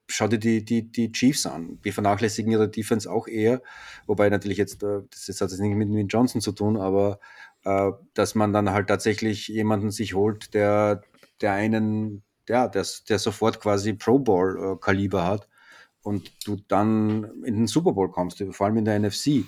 [0.09, 1.79] schau dir die, die, die Chiefs an.
[1.83, 3.61] Die vernachlässigen ihre Defense auch eher,
[4.05, 7.19] wobei natürlich jetzt, äh, das hat jetzt nicht mit, mit Johnson zu tun, aber
[7.67, 11.01] äh, dass man dann halt tatsächlich jemanden sich holt, der,
[11.41, 15.49] der einen, ja, der, der sofort quasi Pro Bowl-Kaliber hat
[16.01, 19.43] und du dann in den Super Bowl kommst, vor allem in der NFC.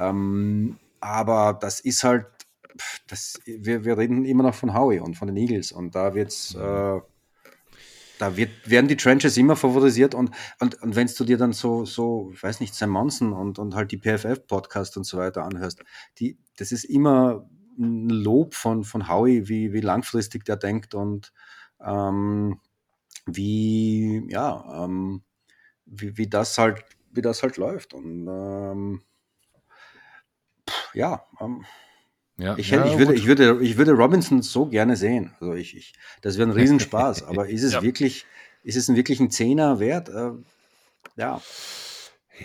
[0.00, 2.26] Ähm, aber das ist halt,
[3.06, 6.56] das, wir, wir reden immer noch von Howie und von den Eagles und da wird's,
[6.56, 7.00] äh,
[8.18, 11.84] da wird, werden die Trenches immer favorisiert und, und, und wenn du dir dann so,
[11.84, 15.84] so, ich weiß nicht, Sam Monson und, und halt die PFF-Podcast und so weiter anhörst,
[16.18, 17.48] die, das ist immer
[17.80, 21.32] ein Lob von, von Howie, wie, wie langfristig der denkt und
[21.84, 22.60] ähm,
[23.26, 25.22] wie, ja, ähm,
[25.86, 27.94] wie, wie das halt, wie das halt läuft.
[27.94, 29.02] Und ähm,
[30.94, 31.64] ja, ähm,
[32.36, 35.34] ja, ich, hätte, ja, ich, würde, ich, würde, ich würde Robinson so gerne sehen.
[35.40, 37.22] Also ich, ich, das wäre ein Riesenspaß.
[37.28, 37.82] aber ist es ja.
[37.82, 38.26] wirklich,
[38.62, 40.08] ist es ein wirklich ein Zehner wert?
[40.08, 40.32] Äh,
[41.16, 41.40] ja.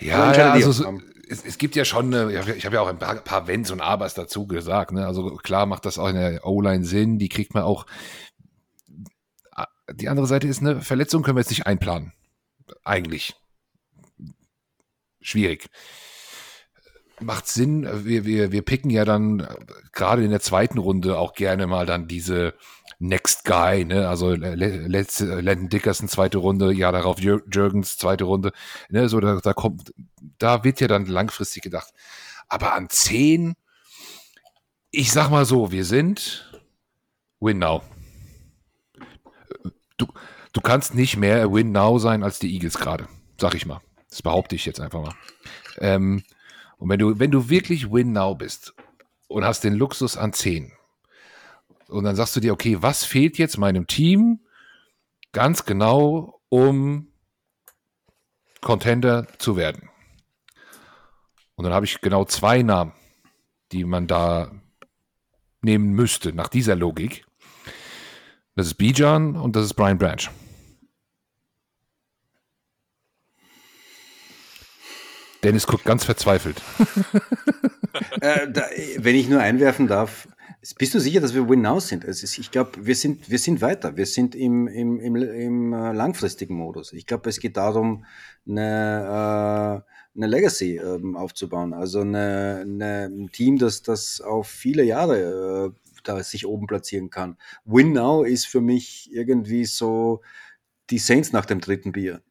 [0.00, 3.16] Ja, ja also so, es, es, gibt ja schon, ich habe ja auch ein paar,
[3.16, 4.92] paar Wenns und Abers dazu gesagt.
[4.92, 5.06] Ne?
[5.06, 7.18] Also klar macht das auch in der O-Line Sinn.
[7.18, 7.86] Die kriegt man auch.
[9.92, 12.12] Die andere Seite ist eine Verletzung, können wir jetzt nicht einplanen
[12.84, 13.34] eigentlich
[15.20, 15.68] schwierig.
[17.20, 19.46] Macht Sinn, wir, wir, wir picken ja dann
[19.92, 22.54] gerade in der zweiten Runde auch gerne mal dann diese
[22.98, 24.08] Next Guy, ne?
[24.08, 28.52] Also letzte Landon Dickerson zweite Runde, ja darauf Jürgens zweite Runde,
[28.90, 29.08] ne?
[29.08, 29.92] So da, da kommt,
[30.38, 31.92] da wird ja dann langfristig gedacht.
[32.48, 33.54] Aber an zehn,
[34.90, 36.50] ich sag mal so, wir sind
[37.40, 37.82] Win Now.
[39.96, 40.06] Du,
[40.52, 43.08] du kannst nicht mehr Win Now sein als die Eagles gerade,
[43.40, 43.80] sag ich mal.
[44.10, 45.14] Das behaupte ich jetzt einfach mal.
[45.78, 46.22] Ähm,
[46.78, 48.74] und wenn du, wenn du wirklich Win Now bist
[49.28, 50.72] und hast den Luxus an 10
[51.88, 54.40] und dann sagst du dir, okay, was fehlt jetzt meinem Team
[55.32, 57.08] ganz genau, um
[58.60, 59.90] Contender zu werden?
[61.56, 62.92] Und dann habe ich genau zwei Namen,
[63.72, 64.52] die man da
[65.62, 67.26] nehmen müsste, nach dieser Logik.
[68.54, 70.30] Das ist Bijan und das ist Brian Branch.
[75.42, 76.60] Dennis guckt ganz verzweifelt.
[78.20, 78.64] äh, da,
[78.98, 80.28] wenn ich nur einwerfen darf,
[80.78, 82.04] bist du sicher, dass wir Win-Now sind?
[82.04, 83.96] Ist, ich glaube, wir sind, wir sind weiter.
[83.96, 86.92] Wir sind im, im, im, im äh, langfristigen Modus.
[86.92, 88.04] Ich glaube, es geht darum,
[88.48, 91.72] eine, äh, eine Legacy ähm, aufzubauen.
[91.72, 97.10] Also eine, eine, ein Team, das, das auf viele Jahre äh, da sich oben platzieren
[97.10, 97.36] kann.
[97.64, 100.22] Win-Now ist für mich irgendwie so
[100.90, 102.22] die Saints nach dem dritten Bier.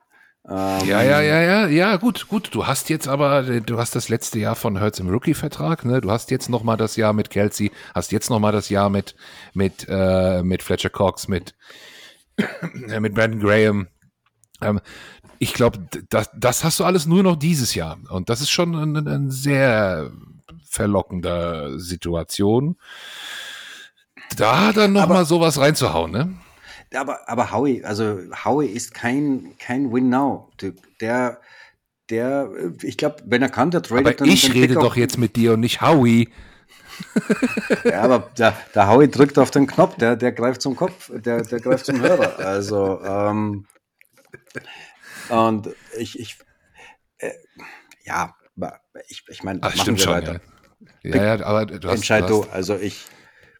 [0.47, 2.53] Ähm, ja, ja, ja, ja, ja, gut, gut.
[2.53, 6.01] Du hast jetzt aber, du hast das letzte Jahr von Hertz im Rookie-Vertrag, ne?
[6.01, 8.89] Du hast jetzt noch mal das Jahr mit Kelsey, hast jetzt noch mal das Jahr
[8.89, 9.15] mit
[9.53, 11.55] mit äh, mit Fletcher Cox, mit
[12.99, 13.88] mit Brandon Graham.
[14.61, 14.79] Ähm,
[15.39, 18.75] ich glaube, das, das hast du alles nur noch dieses Jahr und das ist schon
[18.75, 20.11] eine, eine sehr
[20.69, 22.77] verlockende Situation.
[24.38, 26.36] Da dann noch aber, mal sowas reinzuhauen, ne?
[26.93, 30.77] aber, aber Howie, also Howie ist kein, kein Win-Now-Typ.
[30.99, 31.39] Der,
[32.09, 32.49] der,
[32.81, 34.27] ich glaube, wenn er kann, der tradet aber dann.
[34.27, 36.29] Ich rede doch jetzt mit dir und nicht Howie.
[37.83, 41.41] ja, aber der, der Howie drückt auf den Knopf, der, der greift zum Kopf, der,
[41.43, 42.39] der greift zum Hörer.
[42.39, 43.65] Also, ähm,
[45.29, 46.38] und ich, ich
[47.19, 47.31] äh,
[48.03, 48.36] ja,
[49.07, 50.41] ich, ich meine, machen stimmt wir schon, weiter.
[51.03, 51.15] Ja.
[51.15, 53.05] ja, ja, aber du hast, Entscheid du, hast, also ich.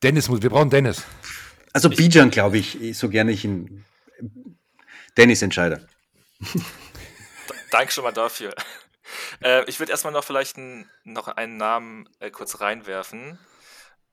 [0.04, 1.04] Dennis muss, wir brauchen Dennis.
[1.74, 3.84] Also Bijan, glaube ich, so gerne ich ihn.
[5.18, 5.82] Dennis Entscheider.
[7.72, 8.54] Danke schon mal dafür.
[9.44, 13.38] Äh, ich würde erstmal noch vielleicht ein, noch einen Namen äh, kurz reinwerfen.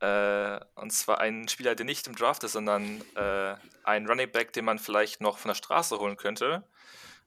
[0.02, 4.52] Äh, und zwar einen Spieler, der nicht im Draft ist, sondern äh, ein Running Back,
[4.52, 6.64] den man vielleicht noch von der Straße holen könnte.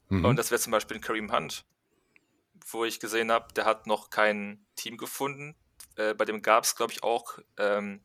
[0.09, 0.25] Mhm.
[0.25, 1.63] Und das wäre zum Beispiel Kareem Hunt,
[2.67, 5.55] wo ich gesehen habe, der hat noch kein Team gefunden.
[5.95, 8.01] Äh, bei dem gab es, glaube ich, auch, ähm,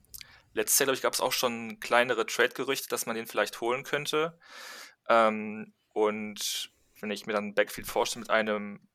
[0.54, 3.82] letztes Jahr, glaube ich, gab es auch schon kleinere Trade-Gerüchte, dass man den vielleicht holen
[3.82, 4.38] könnte.
[5.08, 8.86] Ähm, und wenn ich mir dann Backfield vorstelle mit einem,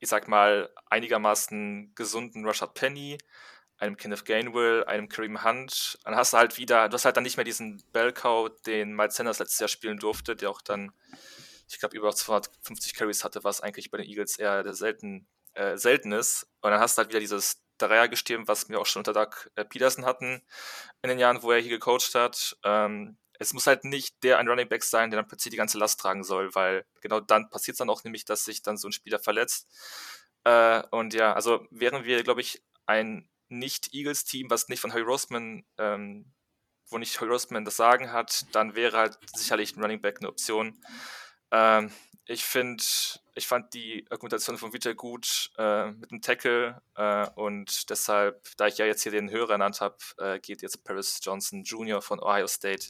[0.00, 3.18] ich sag mal, einigermaßen gesunden Rashad Penny,
[3.84, 7.24] einem Kenneth Gainwell, einem Kareem Hunt, dann hast du halt wieder, du hast halt dann
[7.24, 10.92] nicht mehr diesen Bellcow, den Miles Sanders letztes Jahr spielen durfte, der auch dann,
[11.68, 16.12] ich glaube, über 250 Carries hatte, was eigentlich bei den Eagles eher selten, äh, selten
[16.12, 16.46] ist.
[16.62, 19.64] Und dann hast du halt wieder dieses Dreiergestirn, was wir auch schon unter Doug äh,
[19.64, 20.42] Peterson hatten
[21.02, 22.56] in den Jahren, wo er hier gecoacht hat.
[22.64, 25.78] Ähm, es muss halt nicht der ein Running Back sein, der dann plötzlich die ganze
[25.78, 28.88] Last tragen soll, weil genau dann passiert es dann auch nämlich, dass sich dann so
[28.88, 29.68] ein Spieler verletzt.
[30.44, 33.28] Äh, und ja, also wären wir, glaube ich, ein
[33.58, 36.32] nicht-Eagles-Team, was nicht von Harry Roseman, ähm,
[36.88, 40.28] wo nicht Harry Roseman das Sagen hat, dann wäre halt sicherlich ein Running Back eine
[40.28, 40.78] Option.
[41.50, 41.90] Ähm,
[42.26, 42.82] ich finde,
[43.34, 48.66] ich fand die Argumentation von Vita gut äh, mit dem Tackle äh, und deshalb, da
[48.66, 52.00] ich ja jetzt hier den Hörer ernannt habe, äh, geht jetzt Paris Johnson Jr.
[52.00, 52.88] von Ohio State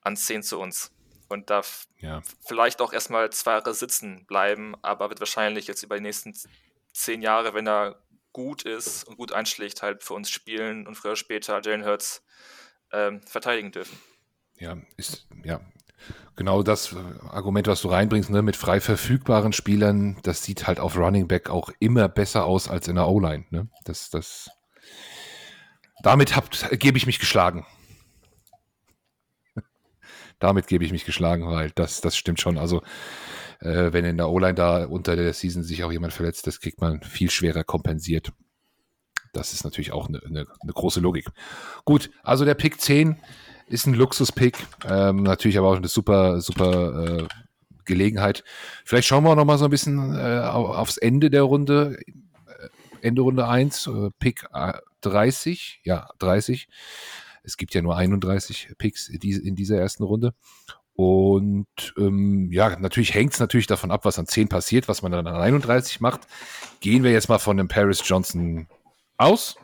[0.00, 0.90] an 10 zu uns
[1.28, 2.22] und darf ja.
[2.46, 6.34] vielleicht auch erstmal zwei Jahre sitzen bleiben, aber wird wahrscheinlich jetzt über die nächsten
[6.92, 8.02] zehn Jahre, wenn er
[8.32, 12.24] gut ist und gut einschlägt, halt für uns spielen und früher oder später Jalen Hurts
[12.92, 13.98] ähm, verteidigen dürfen.
[14.58, 15.60] Ja, ist, ja,
[16.36, 16.94] genau das
[17.28, 21.50] Argument, was du reinbringst, ne, mit frei verfügbaren Spielern, das sieht halt auf Running Back
[21.50, 23.44] auch immer besser aus als in der O-Line.
[23.50, 23.68] Ne?
[23.84, 24.50] Das, das,
[26.02, 26.32] damit
[26.78, 27.66] gebe ich mich geschlagen.
[30.38, 32.58] damit gebe ich mich geschlagen, weil das, das stimmt schon.
[32.58, 32.82] Also
[33.60, 36.80] äh, wenn in der O-Line da unter der Season sich auch jemand verletzt, das kriegt
[36.80, 38.32] man viel schwerer kompensiert.
[39.32, 41.26] Das ist natürlich auch eine, eine, eine große Logik.
[41.84, 43.16] Gut, also der Pick 10
[43.66, 44.56] ist ein Luxus-Pick,
[44.86, 47.26] ähm, natürlich aber auch eine super, super äh,
[47.84, 48.44] Gelegenheit.
[48.84, 51.98] Vielleicht schauen wir auch noch mal so ein bisschen äh, aufs Ende der Runde.
[52.46, 52.68] Äh,
[53.00, 54.46] Ende Runde 1, äh, Pick
[55.02, 56.68] 30, äh, ja, 30.
[57.42, 60.34] Es gibt ja nur 31 Picks in dieser ersten Runde.
[61.00, 65.12] Und ähm, ja, natürlich hängt es natürlich davon ab, was an 10 passiert, was man
[65.12, 66.22] dann an 31 macht.
[66.80, 68.66] Gehen wir jetzt mal von dem Paris Johnson
[69.16, 69.54] aus.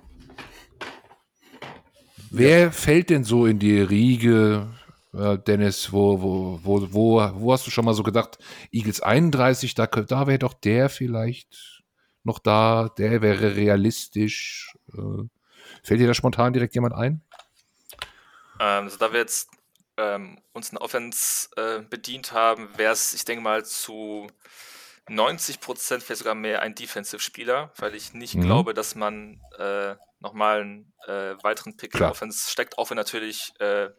[2.31, 2.71] Wer ja.
[2.71, 4.69] fällt denn so in die Riege,
[5.13, 5.93] äh, Dennis?
[5.93, 8.39] Wo, wo, wo, wo, wo hast du schon mal so gedacht,
[8.71, 11.83] Eagles 31, da, da wäre doch der vielleicht
[12.23, 14.73] noch da, der wäre realistisch.
[14.93, 15.25] Äh,
[15.83, 17.23] fällt dir da spontan direkt jemand ein?
[18.61, 19.49] Ähm, also da wir jetzt
[19.97, 24.29] ähm, uns eine Offense äh, bedient haben, wäre es, ich denke mal, zu
[25.09, 28.43] 90 Prozent, vielleicht sogar mehr ein Defensive-Spieler, weil ich nicht mhm.
[28.43, 32.01] glaube, dass man äh, nochmal einen äh, weiteren Pick Klar.
[32.01, 33.91] in der Offense steckt, auch wenn natürlich äh,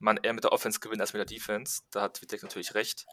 [0.00, 1.82] man eher mit der Offense gewinnt als mit der Defense.
[1.90, 3.06] Da hat Witek natürlich recht.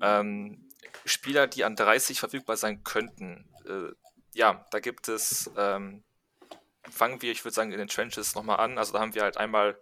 [0.00, 0.68] Ähm,
[1.04, 3.92] Spieler, die an 30 verfügbar sein könnten, äh,
[4.32, 6.04] ja, da gibt es, ähm,
[6.88, 8.78] fangen wir, ich würde sagen, in den Trenches nochmal an.
[8.78, 9.78] Also da haben wir halt einmal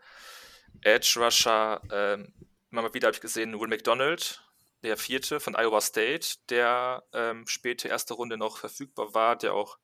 [0.83, 2.33] Edge Rusher, ähm,
[2.71, 4.43] immer mal wieder habe ich gesehen, Will McDonald,
[4.83, 9.79] der vierte von Iowa State, der ähm, späte erste Runde noch verfügbar war, der auch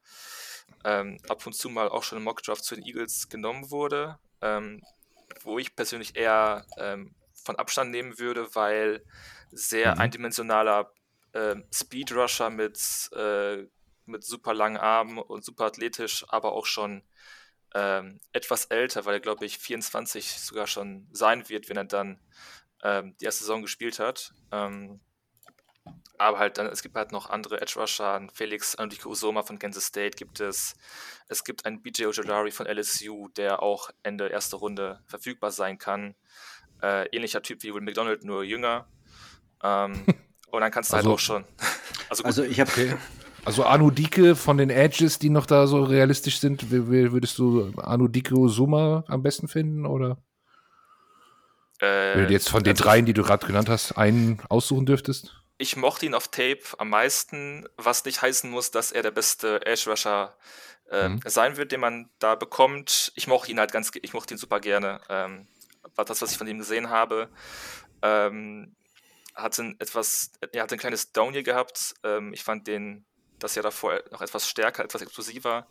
[0.85, 4.83] ähm, ab und zu mal auch schon im Mockdraft zu den Eagles genommen wurde, ähm,
[5.43, 9.05] wo ich persönlich eher ähm, von Abstand nehmen würde, weil
[9.51, 10.01] sehr mhm.
[10.01, 10.93] eindimensionaler
[11.33, 12.79] äh, Speed Rusher mit,
[13.17, 13.67] äh,
[14.07, 17.03] mit super langen Armen und super athletisch, aber auch schon
[17.75, 22.21] ähm, etwas älter, weil er, glaube ich, 24 sogar schon sein wird, wenn er dann
[22.83, 24.33] ähm, die erste Saison gespielt hat.
[24.53, 25.01] Ähm,
[26.17, 29.87] aber halt dann, es gibt halt noch andere Edge Rusher, Felix Andiko Usoma von Kansas
[29.87, 30.75] State gibt es.
[31.29, 36.15] Es gibt einen BJ Ojolari von LSU, der auch Ende erster Runde verfügbar sein kann.
[36.81, 38.87] Äh, ähnlicher Typ wie Will McDonald, nur jünger.
[39.63, 40.07] Ähm,
[40.51, 41.45] und dann kannst du halt also, halt auch schon.
[42.09, 42.27] also, gut.
[42.27, 42.99] also ich habe
[43.45, 49.05] also Anudike von den Edges, die noch da so realistisch sind, würdest du Anudike Suma
[49.09, 50.19] am besten finden oder?
[51.81, 54.87] Äh, Wenn du jetzt von den also dreien, die du gerade genannt hast, einen aussuchen
[54.87, 55.41] dürftest?
[55.59, 59.65] Ich mochte ihn auf Tape am meisten, was nicht heißen muss, dass er der beste
[59.65, 60.37] Edge Rusher
[60.91, 61.21] äh, mhm.
[61.25, 63.13] sein wird, den man da bekommt.
[63.15, 65.01] Ich mochte ihn halt ganz, ich mochte ihn super gerne.
[65.09, 65.47] Ähm,
[65.95, 67.29] war das, was ich von ihm gesehen habe.
[68.03, 68.75] Ähm,
[69.35, 71.95] hatte ein etwas, er hatte ein kleines Down hier gehabt.
[72.03, 73.05] Ähm, ich fand den
[73.45, 75.67] das Jahr davor noch etwas stärker, etwas explosiver.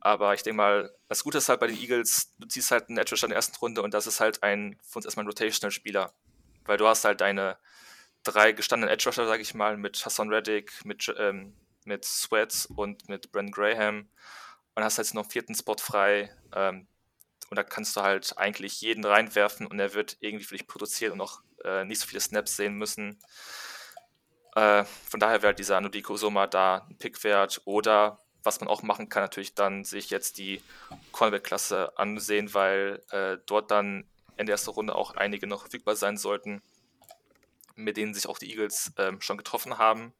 [0.00, 2.98] Aber ich denke mal, das Gute ist halt bei den Eagles, du ziehst halt einen
[2.98, 6.12] Edge in der ersten Runde und das ist halt ein, für uns erstmal ein Rotational-Spieler.
[6.64, 7.58] Weil du hast halt deine
[8.22, 13.08] drei gestandenen Edge Rusher, sage ich mal, mit Hassan Reddick, mit, ähm, mit Sweats und
[13.08, 14.08] mit Brandon Graham.
[14.74, 16.32] Und hast jetzt noch einen vierten Spot frei.
[16.54, 16.86] Ähm,
[17.50, 21.12] und da kannst du halt eigentlich jeden reinwerfen und er wird irgendwie für dich produzieren
[21.12, 23.18] und auch äh, nicht so viele Snaps sehen müssen.
[24.54, 27.60] Äh, von daher wäre dieser Nudiko Soma da ein Pick wert.
[27.64, 30.62] Oder was man auch machen kann, natürlich dann sich jetzt die
[31.12, 34.04] Cornerback-Klasse ansehen, weil äh, dort dann
[34.36, 36.62] in der ersten Runde auch einige noch verfügbar sein sollten,
[37.74, 40.12] mit denen sich auch die Eagles ähm, schon getroffen haben.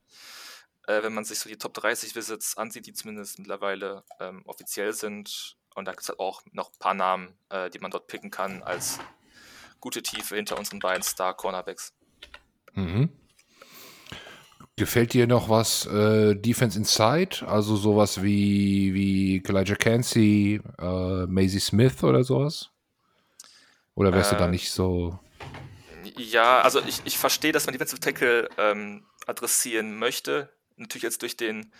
[0.87, 4.93] Äh, wenn man sich so die Top 30 Visits ansieht, die zumindest mittlerweile ähm, offiziell
[4.93, 5.57] sind.
[5.74, 8.31] Und da gibt es halt auch noch ein paar Namen, äh, die man dort picken
[8.31, 8.99] kann als
[9.81, 11.93] gute Tiefe hinter unseren beiden Star-Cornerbacks.
[12.72, 13.11] Mhm.
[14.79, 17.47] Gefällt dir noch was äh, Defense Inside?
[17.49, 22.70] Also sowas wie, wie Elijah Cansey, äh, Maisie Smith oder sowas?
[23.97, 25.18] Oder wärst äh, du da äh, nicht so.
[26.16, 30.49] Ja, also ich, ich verstehe, dass man Defensive Tackle ähm, adressieren möchte.
[30.76, 31.72] Natürlich jetzt durch den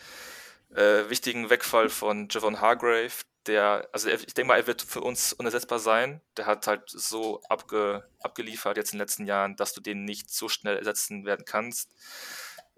[0.75, 3.13] äh, wichtigen Wegfall von Javon Hargrave,
[3.47, 6.21] der, also ich denke mal, er wird für uns unersetzbar sein.
[6.37, 10.31] Der hat halt so abge, abgeliefert jetzt in den letzten Jahren, dass du den nicht
[10.31, 11.91] so schnell ersetzen werden kannst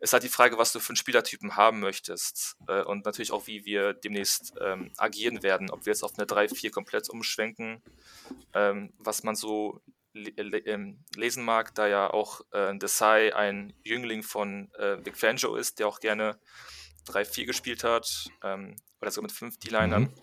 [0.00, 3.46] ist halt die Frage, was du für einen Spielertypen haben möchtest äh, und natürlich auch,
[3.46, 5.70] wie wir demnächst ähm, agieren werden.
[5.70, 7.82] Ob wir jetzt auf eine 3-4 komplett umschwenken,
[8.54, 9.82] ähm, was man so
[10.12, 15.16] le le ähm, lesen mag, da ja auch äh, Desai ein Jüngling von äh, Vic
[15.16, 16.38] Fangio ist, der auch gerne
[17.06, 20.02] 3-4 gespielt hat ähm, oder sogar mit 5 D-Linern.
[20.02, 20.14] Mhm.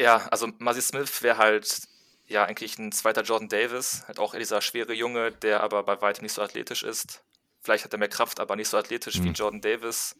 [0.00, 1.82] Ja, also Muzzy Smith wäre halt
[2.26, 6.22] ja eigentlich ein zweiter Jordan Davis, halt auch dieser schwere Junge, der aber bei weitem
[6.22, 7.22] nicht so athletisch ist.
[7.62, 9.24] Vielleicht hat er mehr Kraft, aber nicht so athletisch mhm.
[9.24, 10.16] wie Jordan Davis.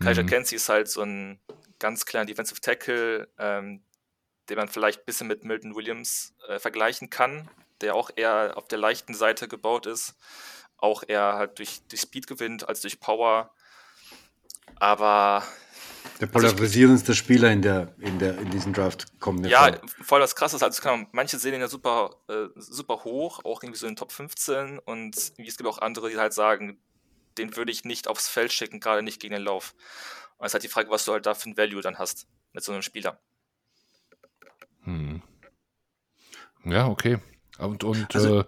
[0.00, 0.28] Kaiser mhm.
[0.28, 1.40] Kenzie ist halt so ein
[1.78, 3.82] ganz kleiner Defensive Tackle, ähm,
[4.48, 7.48] den man vielleicht ein bisschen mit Milton Williams äh, vergleichen kann,
[7.80, 10.14] der auch eher auf der leichten Seite gebaut ist.
[10.76, 13.54] Auch eher halt durch, durch Speed gewinnt als durch Power.
[14.76, 15.44] Aber
[16.20, 19.46] der polarisierendste Spieler in, der, in, der, in diesem Draft kommt.
[19.46, 19.88] Ja, vor.
[20.04, 23.62] voll das Krasse ist, also kann, manche sehen ihn ja super, äh, super hoch, auch
[23.62, 26.78] irgendwie so in den Top 15 und es gibt auch andere, die halt sagen,
[27.36, 29.74] den würde ich nicht aufs Feld schicken, gerade nicht gegen den Lauf.
[30.36, 32.26] Und es ist halt die Frage, was du halt da für ein Value dann hast
[32.52, 33.18] mit so einem Spieler.
[34.84, 35.22] Hm.
[36.64, 37.18] Ja, okay.
[37.58, 38.44] Und, und also, äh,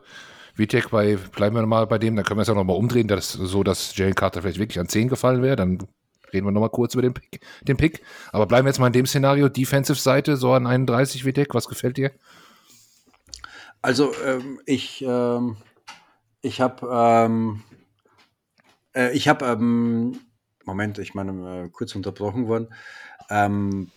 [0.54, 3.32] Vitek, bei, bleiben wir mal bei dem, dann können wir es ja nochmal umdrehen, dass,
[3.32, 5.86] so dass Jalen Carter vielleicht wirklich an 10 gefallen wäre, dann
[6.32, 8.02] reden wir nochmal kurz über den Pick, den Pick.
[8.32, 11.68] Aber bleiben wir jetzt mal in dem Szenario, Defensive-Seite, so an 31 wie Deck, was
[11.68, 12.12] gefällt dir?
[13.82, 15.56] Also ähm, ich, ähm,
[16.42, 17.62] ich habe, ähm,
[18.94, 20.18] äh, ich habe, ähm,
[20.64, 22.68] Moment, ich meine, äh, kurz unterbrochen worden.
[23.30, 23.90] Ähm,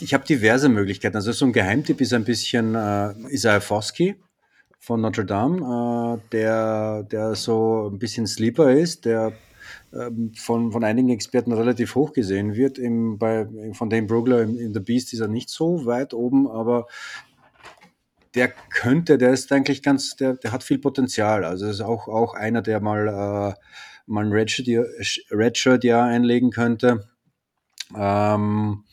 [0.00, 1.16] ich habe diverse Möglichkeiten.
[1.16, 4.16] Also so ein Geheimtipp ist ein bisschen äh, Isaiah Foskey
[4.78, 9.32] von Notre Dame, äh, der, der so ein bisschen Sleeper ist, der
[10.36, 12.78] von, von einigen Experten relativ hoch gesehen wird.
[12.78, 16.48] Im, bei, von Dane Brugler in, in The Beast ist er nicht so weit oben,
[16.48, 16.86] aber
[18.34, 21.44] der könnte, der ist eigentlich ganz, der, der hat viel Potenzial.
[21.44, 23.54] Also ist auch, auch einer, der mal, äh,
[24.06, 24.86] mal ein Redshirt-Jahr
[25.32, 27.08] Redshirt einlegen könnte.
[27.96, 28.84] Ähm,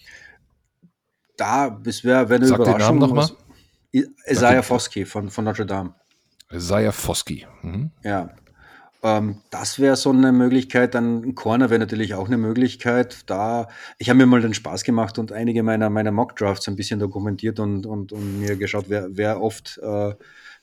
[1.38, 3.00] da, das wäre wär eine Sag Überraschung.
[3.00, 3.30] Den Namen nochmal.
[4.28, 5.94] Isaiah Foskey von, von Notre Dame.
[6.52, 7.46] Isaiah Foskey.
[7.62, 7.92] Mhm.
[8.04, 8.32] Ja,
[9.08, 10.96] ähm, das wäre so eine Möglichkeit.
[10.96, 13.30] Dann ein Corner wäre natürlich auch eine Möglichkeit.
[13.30, 17.00] Da, ich habe mir mal den Spaß gemacht und einige meiner, meiner Mock-Drafts ein bisschen
[17.00, 20.14] dokumentiert und, und, und mir geschaut, wer, wer oft äh,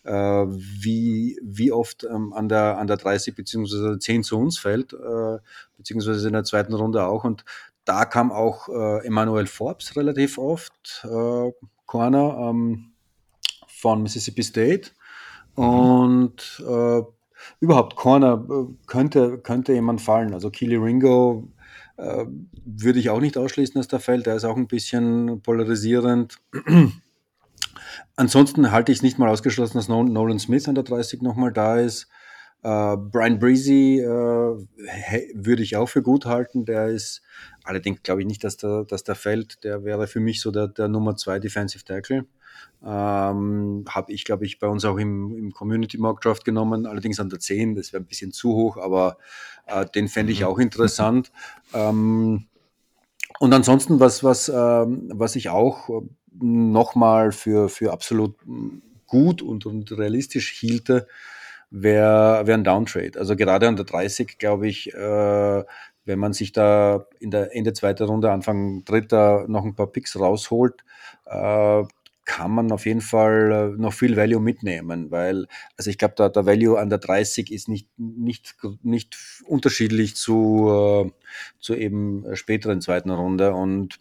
[0.05, 3.99] äh, wie, wie oft ähm, an, der, an der 30 bzw.
[3.99, 5.39] 10 zu uns fällt, äh,
[5.79, 7.25] beziehungsweise in der zweiten Runde auch.
[7.25, 7.45] Und
[7.87, 11.51] da kam auch äh, Emmanuel Forbes relativ oft, äh,
[11.87, 12.93] Corner ähm,
[13.67, 14.91] von Mississippi State.
[15.57, 15.65] Mhm.
[15.65, 17.03] Und äh,
[17.61, 20.35] überhaupt Corner äh, könnte, könnte jemand fallen.
[20.35, 21.49] Also Keely Ringo
[21.97, 22.25] äh,
[22.65, 24.27] würde ich auch nicht ausschließen, dass der fällt.
[24.27, 26.39] Der ist auch ein bisschen polarisierend.
[28.17, 31.79] Ansonsten halte ich es nicht mal ausgeschlossen, dass Nolan Smith an der 30 nochmal da
[31.79, 32.09] ist.
[32.67, 34.67] Uh, Brian Breezy uh,
[35.35, 36.65] würde ich auch für gut halten.
[36.65, 37.21] Der ist
[37.63, 39.63] allerdings, glaube ich nicht, dass der, dass der fällt.
[39.65, 42.25] Der wäre für mich so der, der Nummer 2 Defensive Tackle.
[42.85, 47.19] Ähm, Habe ich, glaube ich, bei uns auch im, im Community Mock Draft genommen, allerdings
[47.21, 49.17] an der 10, das wäre ein bisschen zu hoch, aber
[49.67, 50.47] äh, den fände ich mhm.
[50.47, 51.33] auch interessant.
[51.73, 52.47] ähm,
[53.41, 55.89] und ansonsten, was, was, ähm, was ich auch
[56.33, 58.37] nochmal für, für absolut
[59.07, 61.07] gut und, und realistisch hielte,
[61.71, 63.19] wäre wär ein Downtrade.
[63.19, 65.65] Also gerade an der 30, glaube ich, äh,
[66.05, 70.19] wenn man sich da in der Ende zweiter Runde, Anfang dritter noch ein paar Picks
[70.19, 70.85] rausholt,
[71.27, 71.83] äh,
[72.25, 75.47] kann man auf jeden Fall äh, noch viel Value mitnehmen, weil,
[75.77, 79.17] also ich glaube, der, der Value an der 30 ist nicht, nicht, nicht
[79.47, 80.69] unterschiedlich zu,
[81.07, 81.11] äh,
[81.61, 83.99] zu eben späteren zweiten Runde und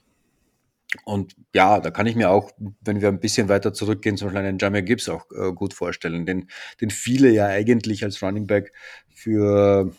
[1.06, 2.52] und ja, da kann ich mir auch,
[2.82, 6.28] wenn wir ein bisschen weiter zurückgehen, zum Beispiel einen Jamir Gibbs auch äh, gut vorstellen,
[6.28, 6.50] den,
[6.82, 8.74] den viele ja eigentlich als Running Back
[9.10, 9.92] für,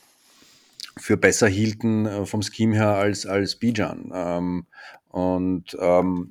[0.97, 4.13] für besser hielten vom Scheme her als, als Bijan.
[4.15, 4.67] Ähm,
[5.09, 6.31] und ähm,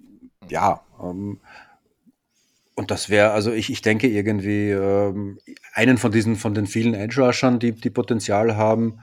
[0.49, 1.41] ja, ähm,
[2.75, 5.39] und das wäre, also ich, ich denke irgendwie ähm,
[5.73, 8.99] einen von diesen, von den vielen Edge-Rushern, die, die Potenzial haben,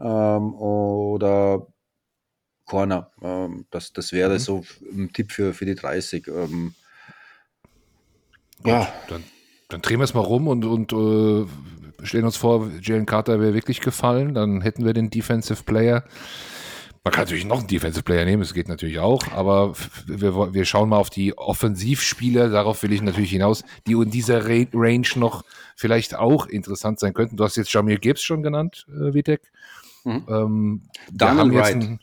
[0.00, 1.66] ähm, oder
[2.64, 3.10] Corner.
[3.22, 4.38] Ähm, das, das wäre mhm.
[4.38, 6.28] so ein Tipp für, für die 30.
[6.28, 6.74] Ähm,
[8.64, 8.88] ja.
[9.08, 9.24] Dann,
[9.68, 13.54] dann drehen wir es mal rum und, und äh, stellen uns vor, Jalen Carter wäre
[13.54, 14.34] wirklich gefallen.
[14.34, 16.04] Dann hätten wir den Defensive Player.
[17.04, 19.74] Man kann natürlich noch einen Defensive Player nehmen, es geht natürlich auch, aber
[20.06, 24.46] wir, wir schauen mal auf die Offensivspieler, darauf will ich natürlich hinaus, die in dieser
[24.46, 25.44] Range noch
[25.76, 27.36] vielleicht auch interessant sein könnten.
[27.36, 29.42] Du hast jetzt Jamir Gibbs schon genannt, äh, Vitek.
[30.04, 30.24] Mhm.
[30.28, 30.82] Ähm,
[31.12, 31.98] Daniel Wright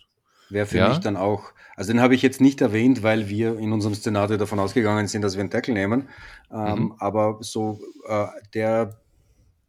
[0.49, 0.89] wäre für ja?
[0.89, 4.37] mich dann auch, also den habe ich jetzt nicht erwähnt, weil wir in unserem Szenario
[4.37, 6.09] davon ausgegangen sind, dass wir einen Tackle nehmen,
[6.51, 6.93] ähm, mhm.
[6.99, 9.01] aber so äh, der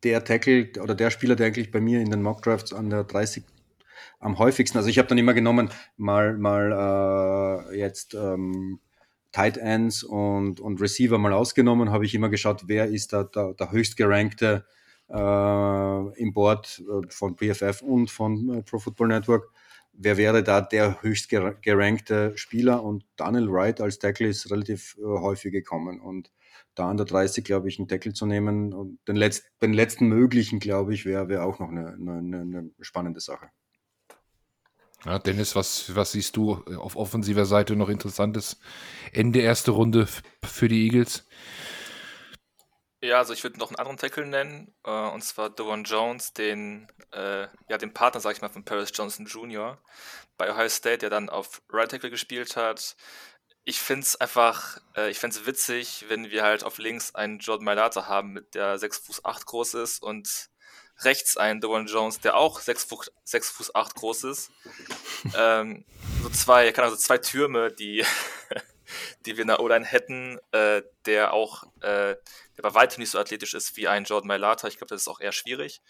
[0.05, 3.05] der Tackle oder der Spieler, der eigentlich bei mir in den Mock Drafts an der
[3.05, 3.45] 30
[4.23, 4.79] am häufigsten.
[4.79, 8.81] Also ich habe dann immer genommen, mal, mal äh, jetzt ähm,
[9.33, 13.55] Tight Ends und, und Receiver mal ausgenommen, habe ich immer geschaut, wer ist da der,
[13.55, 14.64] der höchst gerankte
[15.09, 19.51] äh, im Board äh, von PFF und von äh, Pro Football Network.
[19.93, 22.83] Wer wäre da der höchst gerankte Spieler?
[22.83, 26.01] Und Daniel Wright als Tackle ist relativ äh, häufig gekommen.
[26.01, 26.31] Und
[26.75, 30.07] da an der 30, glaube ich, einen Tackle zu nehmen und den, letzt, den letzten
[30.07, 33.51] möglichen, glaube ich, wäre wär auch noch eine, eine, eine spannende Sache.
[35.05, 38.61] Ja, Dennis, was, was siehst du auf offensiver Seite noch interessantes?
[39.12, 40.07] Ende erste Runde
[40.44, 41.26] für die Eagles?
[43.05, 46.86] Ja, also ich würde noch einen anderen Tackle nennen, äh, und zwar Devon Jones, den,
[47.11, 49.82] äh, ja, den Partner, sag ich mal, von Paris Johnson Jr.
[50.36, 52.96] bei Ohio State, der dann auf Right Tackle gespielt hat.
[53.64, 57.40] Ich finde es einfach, äh, ich fände es witzig, wenn wir halt auf links einen
[57.40, 60.51] Jordan Mailata haben, der 6 Fuß 8 groß ist und
[61.05, 64.50] rechts einen Dewan Jones, der auch 6 Fuß, 6 Fuß 8 groß ist.
[65.36, 65.84] ähm,
[66.22, 68.05] so zwei, kann also zwei Türme, die,
[69.26, 72.16] die wir in der O-Line hätten, äh, der auch, äh,
[72.57, 74.68] der bei weitem nicht so athletisch ist wie ein Jordan Mailata.
[74.68, 75.82] Ich glaube, das ist auch eher schwierig,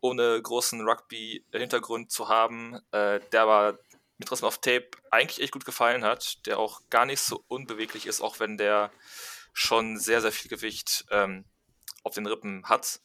[0.00, 3.78] ohne großen Rugby-Hintergrund zu haben, äh, der aber
[4.18, 8.06] mit trotzdem auf Tape eigentlich echt gut gefallen hat, der auch gar nicht so unbeweglich
[8.06, 8.92] ist, auch wenn der
[9.52, 11.44] schon sehr, sehr viel Gewicht ähm,
[12.02, 13.00] auf den Rippen hat.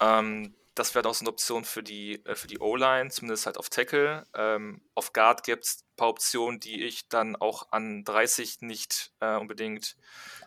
[0.00, 3.58] Ähm, das wäre auch so eine Option für die, äh, für die O-Line, zumindest halt
[3.58, 4.26] auf Tackle.
[4.34, 9.12] Ähm, auf Guard gibt es ein paar Optionen, die ich dann auch an 30 nicht
[9.20, 9.96] äh, unbedingt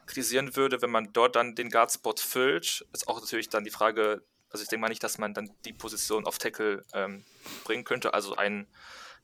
[0.06, 2.86] kritisieren würde, wenn man dort dann den Guard-Spot füllt.
[2.94, 5.74] Ist auch natürlich dann die Frage, also ich denke mal nicht, dass man dann die
[5.74, 7.26] Position auf Tackle ähm,
[7.64, 8.14] bringen könnte.
[8.14, 8.68] Also ein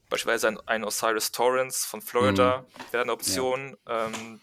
[0.09, 2.91] beispielsweise ein, ein Osiris Torrance von Florida mhm.
[2.91, 3.77] wäre eine Option.
[3.87, 4.07] Ja.
[4.07, 4.41] Ähm,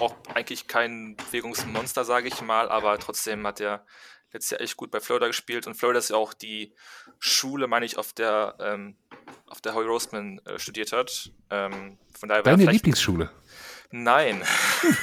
[0.00, 3.84] auch eigentlich kein Bewegungsmonster, sage ich mal, aber trotzdem hat er
[4.32, 6.74] letztes Jahr echt gut bei Florida gespielt und Florida ist ja auch die
[7.18, 8.96] Schule, meine ich, auf der ähm,
[9.46, 11.30] auf der Hoy Roseman äh, studiert hat.
[11.50, 13.30] Ähm, von daher Deine Lieblingsschule?
[13.90, 14.42] Nein.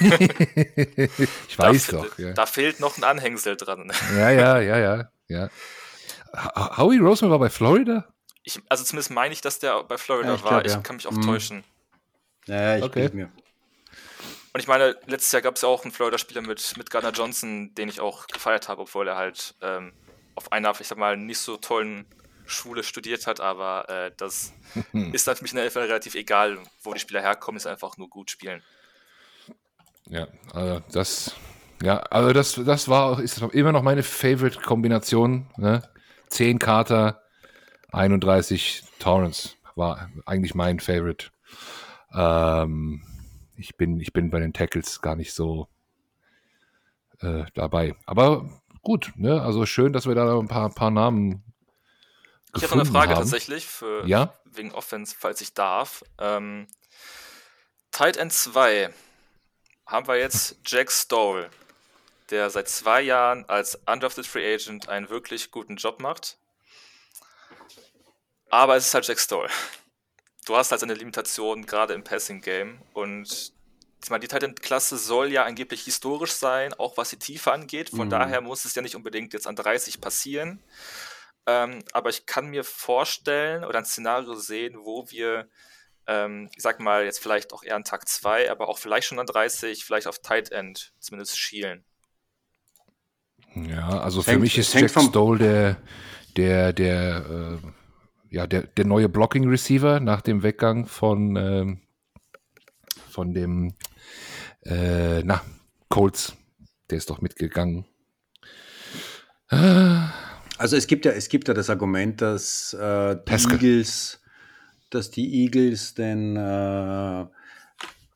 [1.48, 2.18] ich weiß da, doch.
[2.18, 2.32] Ja.
[2.32, 3.92] Da fehlt noch ein Anhängsel dran.
[4.16, 5.50] ja, ja, ja, ja, ja.
[6.76, 8.06] Howie Roseman war bei Florida?
[8.42, 10.50] Ich, also zumindest meine ich, dass der bei Florida ja, ich war.
[10.62, 10.78] Glaub, ja.
[10.78, 11.22] Ich kann mich auch hm.
[11.22, 11.64] täuschen.
[12.46, 13.10] Ja, ich okay.
[13.12, 13.30] mir.
[14.56, 17.74] Und ich meine, letztes Jahr gab es ja auch einen Florida-Spieler mit, mit Gardner Johnson,
[17.74, 19.92] den ich auch gefeiert habe, obwohl er halt ähm,
[20.34, 22.06] auf einer, ich sag mal, nicht so tollen
[22.46, 24.54] Schule studiert hat, aber äh, das
[25.12, 27.98] ist dann für mich in der NFL relativ egal, wo die Spieler herkommen, ist einfach
[27.98, 28.62] nur gut spielen.
[30.08, 31.36] Ja, also das,
[31.82, 35.50] ja, also das, das war, ist immer noch meine Favorite-Kombination.
[35.58, 35.82] Ne?
[36.30, 37.20] 10 Carter,
[37.92, 41.26] 31 Torrance war eigentlich mein Favorite.
[42.14, 43.02] Ähm,
[43.56, 45.68] ich bin, ich bin bei den Tackles gar nicht so
[47.20, 47.94] äh, dabei.
[48.06, 48.48] Aber
[48.82, 49.42] gut, ne?
[49.42, 51.42] Also schön, dass wir da ein paar, paar Namen.
[52.54, 53.20] Ich habe noch eine Frage haben.
[53.20, 54.34] tatsächlich für ja?
[54.44, 56.04] wegen Offense, falls ich darf.
[56.18, 56.66] Ähm,
[57.90, 58.90] Tight End 2
[59.86, 61.50] haben wir jetzt Jack Stoll,
[62.30, 66.38] der seit zwei Jahren als Undrafted Free Agent einen wirklich guten Job macht.
[68.48, 69.48] Aber es ist halt Jack Stoll
[70.46, 73.52] du hast halt eine Limitation gerade im Passing-Game und
[74.02, 77.90] ich meine, die Titan-Klasse soll ja angeblich historisch sein, auch was die Tiefe angeht.
[77.90, 78.10] Von mhm.
[78.10, 80.62] daher muss es ja nicht unbedingt jetzt an 30 passieren.
[81.46, 85.48] Ähm, aber ich kann mir vorstellen oder ein Szenario sehen, wo wir,
[86.06, 89.18] ähm, ich sag mal, jetzt vielleicht auch eher an Tag 2, aber auch vielleicht schon
[89.18, 91.84] an 30, vielleicht auf Tight End zumindest schielen.
[93.54, 95.76] Ja, also für hängt, mich ist Jack Stoll der,
[96.36, 97.68] der, der, äh,
[98.36, 101.80] ja, der, der neue Blocking Receiver nach dem Weggang von, ähm,
[103.08, 103.72] von dem,
[104.62, 105.40] äh, na,
[105.88, 106.36] Colts.
[106.90, 107.86] Der ist doch mitgegangen.
[109.48, 114.20] Also es gibt ja, es gibt ja das Argument, dass äh, die Eagles,
[114.90, 117.26] dass die Eagles den, äh,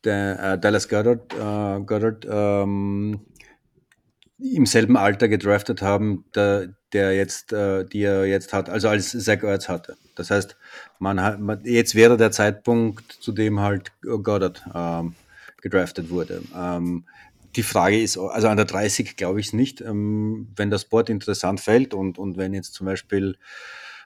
[0.05, 3.25] den äh, Dallas Goddard, äh, Goddard ähm,
[4.41, 9.11] im selben Alter gedraftet haben, der, der jetzt, äh, die er jetzt hat, also als
[9.11, 9.97] Zach Ertz hatte.
[10.15, 10.57] Das heißt,
[10.99, 15.15] man hat, man, jetzt wäre der Zeitpunkt, zu dem halt Goddard ähm,
[15.61, 16.41] gedraftet wurde.
[16.55, 17.05] Ähm,
[17.55, 21.09] die Frage ist, also an der 30 glaube ich es nicht, ähm, wenn das Board
[21.09, 23.37] interessant fällt und, und wenn jetzt zum Beispiel,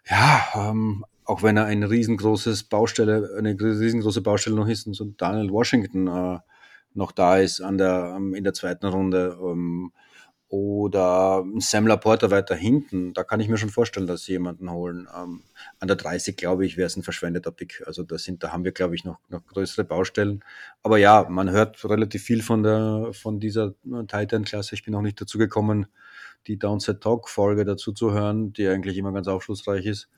[0.10, 5.06] ja, ähm, auch wenn er ein riesengroßes Baustelle, eine riesengroße Baustelle noch ist und so
[5.18, 6.40] Daniel Washington äh,
[6.94, 9.92] noch da ist an der, ähm, in der zweiten Runde, ähm,
[10.48, 15.08] oder Sam Laporta weiter hinten, da kann ich mir schon vorstellen, dass sie jemanden holen.
[15.16, 15.44] Ähm,
[15.80, 17.84] an der 30, glaube ich, wäre es ein verschwendeter Pick.
[17.86, 20.44] Also da, sind, da haben wir, glaube ich, noch, noch größere Baustellen.
[20.84, 24.76] Aber ja, man hört relativ viel von, der, von dieser Titan-Klasse.
[24.76, 25.88] Ich bin noch nicht dazu gekommen,
[26.48, 30.10] die Downside Talk-Folge dazu zu hören, die eigentlich immer ganz aufschlussreich ist.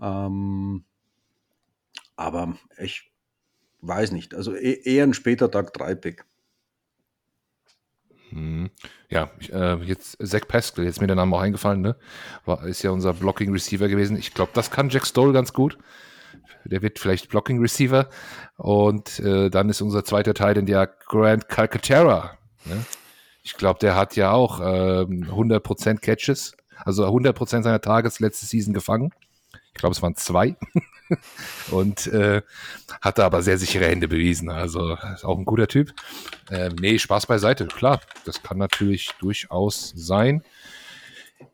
[0.00, 0.84] Ähm,
[2.14, 3.12] aber ich
[3.80, 4.34] weiß nicht.
[4.34, 6.24] Also e-, eher ein später Tag 3-Pick.
[8.32, 8.70] Hm.
[9.10, 11.96] Ja, ich, äh, jetzt Zach Pascal, jetzt mir der Name auch eingefallen, ne?
[12.44, 14.16] War, ist ja unser Blocking Receiver gewesen.
[14.16, 15.78] Ich glaube, das kann Jack Stoll ganz gut.
[16.64, 18.08] Der wird vielleicht Blocking Receiver.
[18.56, 22.38] Und äh, dann ist unser zweiter Teil in der Grant Calcaterra.
[22.64, 22.84] Ne?
[23.42, 28.72] Ich glaube, der hat ja auch äh, 100% Catches, also 100% seiner Tages letzte Season
[28.72, 29.12] gefangen.
[29.74, 30.56] Ich glaube, es waren zwei.
[31.70, 32.42] und äh,
[33.00, 34.50] hat da aber sehr sichere Hände bewiesen.
[34.50, 35.92] Also ist auch ein guter Typ.
[36.50, 37.66] Äh, nee, Spaß beiseite.
[37.66, 40.42] Klar, das kann natürlich durchaus sein.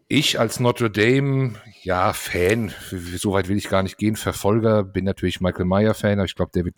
[0.09, 5.05] Ich als Notre Dame, ja, Fan, so weit will ich gar nicht gehen, Verfolger, bin
[5.05, 6.77] natürlich Michael Meyer Fan, aber ich glaube, der wird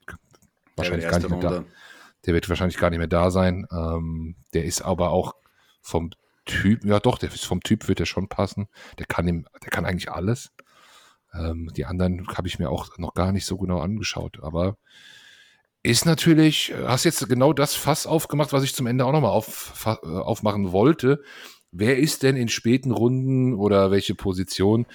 [0.76, 1.64] wahrscheinlich gar nicht mehr da.
[2.26, 3.66] Der wird wahrscheinlich gar nicht mehr da sein.
[3.72, 5.34] Ähm, der ist aber auch
[5.80, 6.10] vom
[6.44, 8.68] Typ, ja doch, der ist vom Typ wird er schon passen.
[8.98, 10.50] Der kann ihm, der kann eigentlich alles.
[11.32, 14.76] Ähm, die anderen habe ich mir auch noch gar nicht so genau angeschaut, aber
[15.82, 19.72] ist natürlich, hast jetzt genau das Fass aufgemacht, was ich zum Ende auch nochmal auf,
[19.86, 21.22] äh, aufmachen wollte.
[21.72, 24.86] Wer ist denn in späten Runden oder welche Position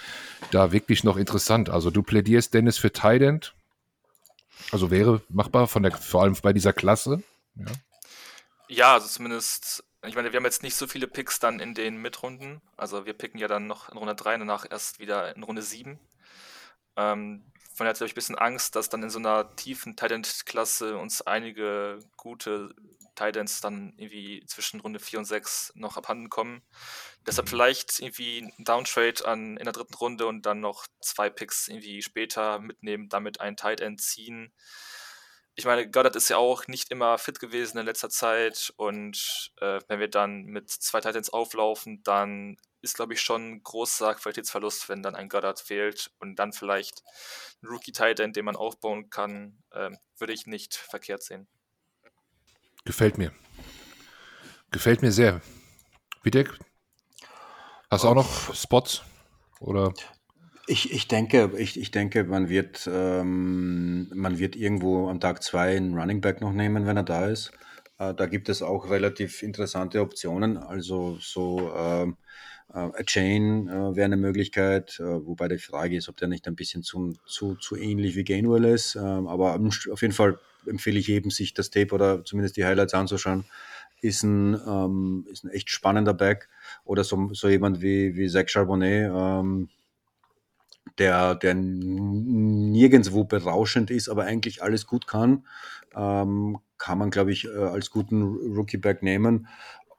[0.52, 1.70] da wirklich noch interessant?
[1.70, 3.56] Also du plädierst Dennis für Tident.
[4.72, 7.24] Also wäre machbar von der, vor allem bei dieser Klasse.
[7.56, 7.66] Ja,
[8.68, 11.98] ja also zumindest, ich meine, wir haben jetzt nicht so viele Picks dann in den
[11.98, 12.62] Mitrunden.
[12.76, 15.98] Also wir picken ja dann noch in Runde 3, danach erst wieder in Runde 7.
[16.98, 17.43] Ähm,
[17.74, 21.22] von daher habe ich ein bisschen Angst, dass dann in so einer tiefen Tight-End-Klasse uns
[21.22, 22.74] einige gute
[23.16, 26.62] Titans dann irgendwie zwischen Runde 4 und 6 noch abhanden kommen.
[27.26, 27.50] Deshalb mhm.
[27.50, 32.02] vielleicht irgendwie ein Downtrade an, in der dritten Runde und dann noch zwei Picks irgendwie
[32.02, 34.54] später mitnehmen, damit ein Tight End ziehen.
[35.56, 39.80] Ich meine, Goddard ist ja auch nicht immer fit gewesen in letzter Zeit und äh,
[39.88, 44.88] wenn wir dann mit zwei Titans auflaufen, dann ist, glaube ich, schon ein großer Qualitätsverlust,
[44.88, 47.04] wenn dann ein Goddard fehlt und dann vielleicht
[47.62, 51.48] ein Rookie-Titan, den man aufbauen kann, äh, würde ich nicht verkehrt sehen.
[52.86, 53.32] Gefällt mir.
[54.72, 55.42] Gefällt mir sehr.
[56.24, 56.52] Wiedek,
[57.90, 59.02] hast du auch noch Spots?
[59.60, 59.94] Oder?
[60.68, 65.76] Ich, ich, denke, ich, ich denke, man wird, ähm, man wird irgendwo am Tag zwei
[65.76, 67.52] einen Running Back noch nehmen, wenn er da ist.
[67.98, 70.58] Äh, da gibt es auch relativ interessante Optionen.
[70.58, 72.26] Also so ähm, äh,
[72.76, 76.56] A Chain äh, wäre eine Möglichkeit, äh, wobei die Frage ist, ob der nicht ein
[76.56, 78.96] bisschen zu, zu, zu ähnlich wie Gainwell ist.
[78.96, 79.58] Ähm, aber
[79.92, 83.46] auf jeden Fall empfehle ich eben, sich das Tape oder zumindest die Highlights anzuschauen.
[84.02, 86.50] Ist ein, ähm, ist ein echt spannender Back.
[86.84, 89.70] Oder so, so jemand wie, wie Zach Charbonnet, ähm,
[90.98, 95.46] der, der nirgendwo berauschend ist, aber eigentlich alles gut kann,
[95.96, 99.48] ähm, kann man, glaube ich, als guten Rookie-Back nehmen.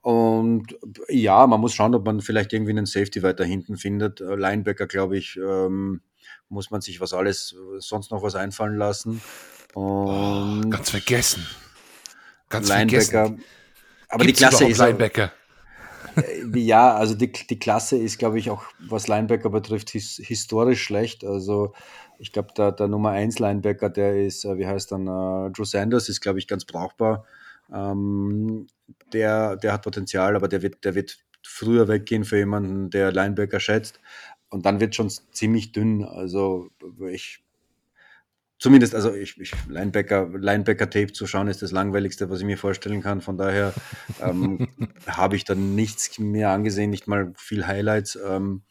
[0.06, 0.78] Und
[1.08, 4.20] ja, man muss schauen, ob man vielleicht irgendwie einen Safety weiter hinten findet.
[4.20, 6.00] Äh, Linebacker, glaube ich, ähm,
[6.48, 9.20] muss man sich was alles sonst noch was einfallen lassen.
[9.74, 11.44] Oh, ganz vergessen.
[12.48, 13.26] Ganz Linebacker.
[13.26, 13.44] Vergessen.
[14.08, 14.78] Aber Gibt's die Klasse ist.
[14.78, 15.32] Linebacker?
[16.14, 20.84] Äh, ja, also die, die Klasse ist, glaube ich, auch was Linebacker betrifft, his, historisch
[20.84, 21.24] schlecht.
[21.24, 21.74] Also
[22.20, 25.64] ich glaube, der, der Nummer 1 Linebacker, der ist, äh, wie heißt dann, uh, Drew
[25.64, 27.26] Sanders, ist, glaube ich, ganz brauchbar.
[27.72, 28.66] Ähm,
[29.12, 33.60] der, der hat Potenzial, aber der wird, der wird früher weggehen für jemanden, der Linebacker
[33.60, 34.00] schätzt.
[34.50, 36.04] und dann wird schon ziemlich dünn.
[36.04, 36.70] Also
[37.10, 37.44] ich
[38.58, 43.02] zumindest, also ich, ich Linebacker, Linebacker-Tape zu schauen, ist das langweiligste, was ich mir vorstellen
[43.02, 43.20] kann.
[43.20, 43.74] Von daher
[44.20, 44.68] ähm,
[45.06, 48.18] habe ich dann nichts mehr angesehen, nicht mal viel Highlights.
[48.24, 48.62] Ähm,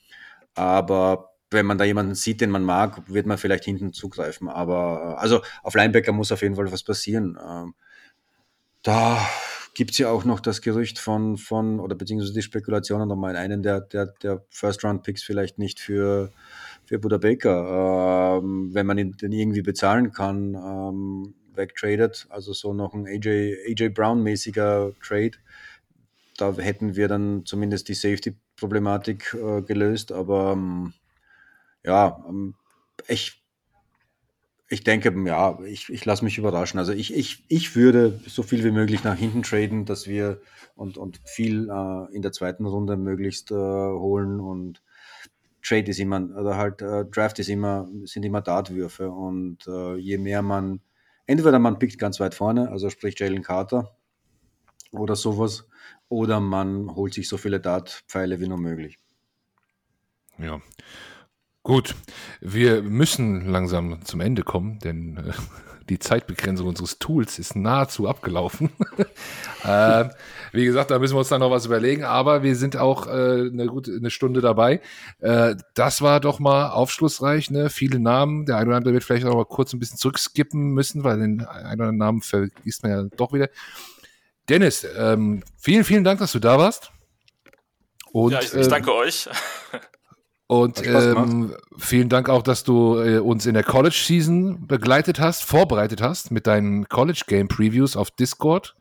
[0.55, 4.49] aber wenn man da jemanden sieht, den man mag, wird man vielleicht hinten zugreifen.
[4.49, 7.37] Aber also auf Linebacker muss auf jeden Fall was passieren.
[7.45, 7.75] Ähm,
[8.85, 9.17] da
[9.73, 13.35] gibt es ja auch noch das Gerücht von, von oder beziehungsweise die Spekulationen, ob man
[13.35, 16.31] einen der, der, der First-Round-Picks vielleicht nicht für,
[16.85, 22.27] für Buda Baker, ähm, wenn man ihn denn irgendwie bezahlen kann, ähm, wegtradet.
[22.29, 25.37] Also so noch ein AJ, AJ Brown-mäßiger Trade.
[26.37, 30.93] Da hätten wir dann zumindest die Safety-Problematik äh, gelöst, aber ähm,
[31.83, 32.53] ja, ähm,
[33.07, 33.44] ich
[34.67, 36.79] ich denke, ja, ich, ich lasse mich überraschen.
[36.79, 40.41] Also ich, ich, ich würde so viel wie möglich nach hinten traden, dass wir
[40.75, 44.81] und, und viel äh, in der zweiten Runde möglichst äh, holen und
[45.63, 50.17] Trade ist immer, oder halt äh, Draft ist immer, sind immer Dartwürfe und äh, je
[50.17, 50.81] mehr man,
[51.25, 53.95] entweder man pickt ganz weit vorne, also sprich Jalen Carter
[54.91, 55.67] oder sowas,
[56.07, 58.99] oder man holt sich so viele Dartpfeile wie nur möglich.
[60.37, 60.61] Ja.
[61.65, 61.95] Gut,
[62.41, 65.31] wir müssen langsam zum Ende kommen, denn äh,
[65.89, 68.69] die Zeitbegrenzung unseres Tools ist nahezu abgelaufen.
[69.63, 70.05] äh,
[70.51, 73.49] wie gesagt, da müssen wir uns dann noch was überlegen, aber wir sind auch äh,
[73.51, 74.79] eine gute eine Stunde dabei.
[75.21, 77.71] Äh, das war doch mal aufschlussreich, ne?
[77.71, 78.45] Viele Namen.
[78.45, 81.43] Der eine oder andere wird vielleicht auch mal kurz ein bisschen zurückskippen müssen, weil den
[81.45, 83.49] einen oder anderen Namen vergisst man ja doch wieder.
[84.49, 86.91] Dennis, ähm, vielen, vielen Dank, dass du da warst.
[88.11, 89.27] Und, ja, ich, ich danke ähm, euch.
[90.47, 95.43] Und ähm, vielen Dank auch, dass du äh, uns in der College Season begleitet hast,
[95.43, 98.75] vorbereitet hast mit deinen College Game Previews auf Discord.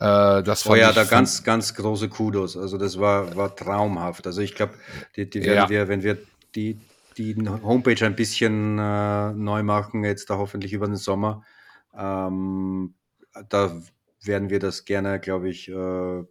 [0.00, 2.56] Äh, das oh ja, da ganz, ganz große Kudos.
[2.56, 4.26] Also das war, war traumhaft.
[4.26, 4.74] Also ich glaube,
[5.14, 5.68] die, die werden ja.
[5.68, 6.18] wir, wenn wir
[6.56, 6.80] die,
[7.16, 11.44] die Homepage ein bisschen äh, neu machen, jetzt da hoffentlich über den Sommer,
[11.96, 12.94] ähm,
[13.48, 13.80] da
[14.22, 16.24] werden wir das gerne, glaube ich, äh,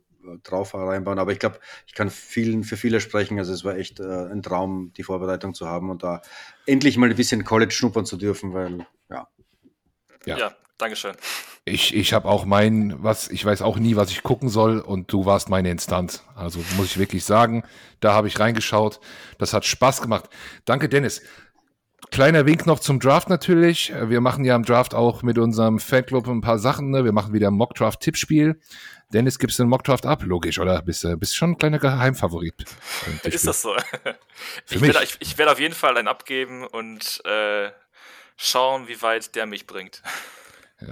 [0.44, 1.20] drauf reinbauen.
[1.20, 3.38] Aber ich glaube, ich kann vielen, für viele sprechen.
[3.40, 6.22] Also es war echt äh, ein Traum, die Vorbereitung zu haben und da
[6.66, 9.28] endlich mal ein bisschen College schnuppern zu dürfen, weil ja.
[10.26, 11.14] Ja, ja Dankeschön.
[11.66, 15.12] Ich, ich habe auch mein, was, ich weiß auch nie, was ich gucken soll und
[15.12, 16.24] du warst meine Instanz.
[16.36, 17.64] Also muss ich wirklich sagen,
[18.00, 19.02] da habe ich reingeschaut.
[19.38, 20.30] Das hat Spaß gemacht.
[20.64, 21.22] Danke, Dennis.
[22.12, 23.94] Kleiner Wink noch zum Draft natürlich.
[24.06, 26.92] Wir machen ja im Draft auch mit unserem Fanclub ein paar Sachen.
[26.92, 27.04] Ne?
[27.04, 28.60] Wir machen wieder ein Mock-Draft-Tippspiel.
[29.12, 30.22] Dennis, gibst du den Mockdraft ab?
[30.24, 30.82] Logisch, oder?
[30.84, 32.54] Bist du bist schon ein kleiner Geheimfavorit?
[33.24, 33.76] Ist das so?
[34.70, 37.72] ich, werde, ich, ich, werde auf jeden Fall einen abgeben und äh,
[38.38, 40.04] schauen, wie weit der mich bringt.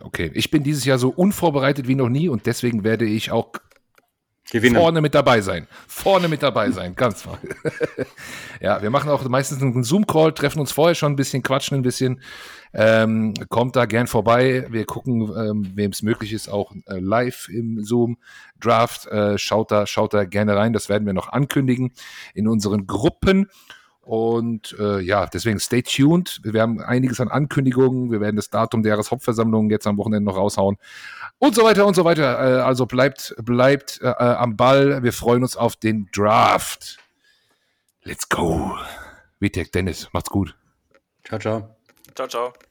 [0.01, 3.53] Okay, ich bin dieses Jahr so unvorbereitet wie noch nie und deswegen werde ich auch
[4.49, 4.75] Gewinnen.
[4.75, 5.67] Vorne mit dabei sein.
[5.87, 7.37] Vorne mit dabei sein, ganz toll.
[8.61, 11.81] ja, wir machen auch meistens einen Zoom-Call, treffen uns vorher schon ein bisschen, quatschen ein
[11.81, 12.21] bisschen.
[12.73, 14.67] Ähm, kommt da gern vorbei.
[14.69, 19.07] Wir gucken, ähm, wem es möglich ist, auch äh, live im Zoom-Draft.
[19.07, 20.73] Äh, schaut, da, schaut da gerne rein.
[20.73, 21.91] Das werden wir noch ankündigen
[22.33, 23.49] in unseren Gruppen.
[24.07, 26.39] Und äh, ja, deswegen stay tuned.
[26.41, 28.09] Wir haben einiges an Ankündigungen.
[28.09, 30.77] Wir werden das Datum der Jahreshauptversammlung jetzt am Wochenende noch raushauen.
[31.39, 32.39] Und so weiter und so weiter.
[32.39, 35.03] Äh, also bleibt, bleibt äh, am Ball.
[35.03, 36.99] Wir freuen uns auf den Draft.
[38.03, 38.77] Let's go.
[39.41, 40.55] Vitek, Dennis, macht's gut.
[41.25, 41.76] Ciao, ciao.
[42.17, 42.66] Ciao, ciao.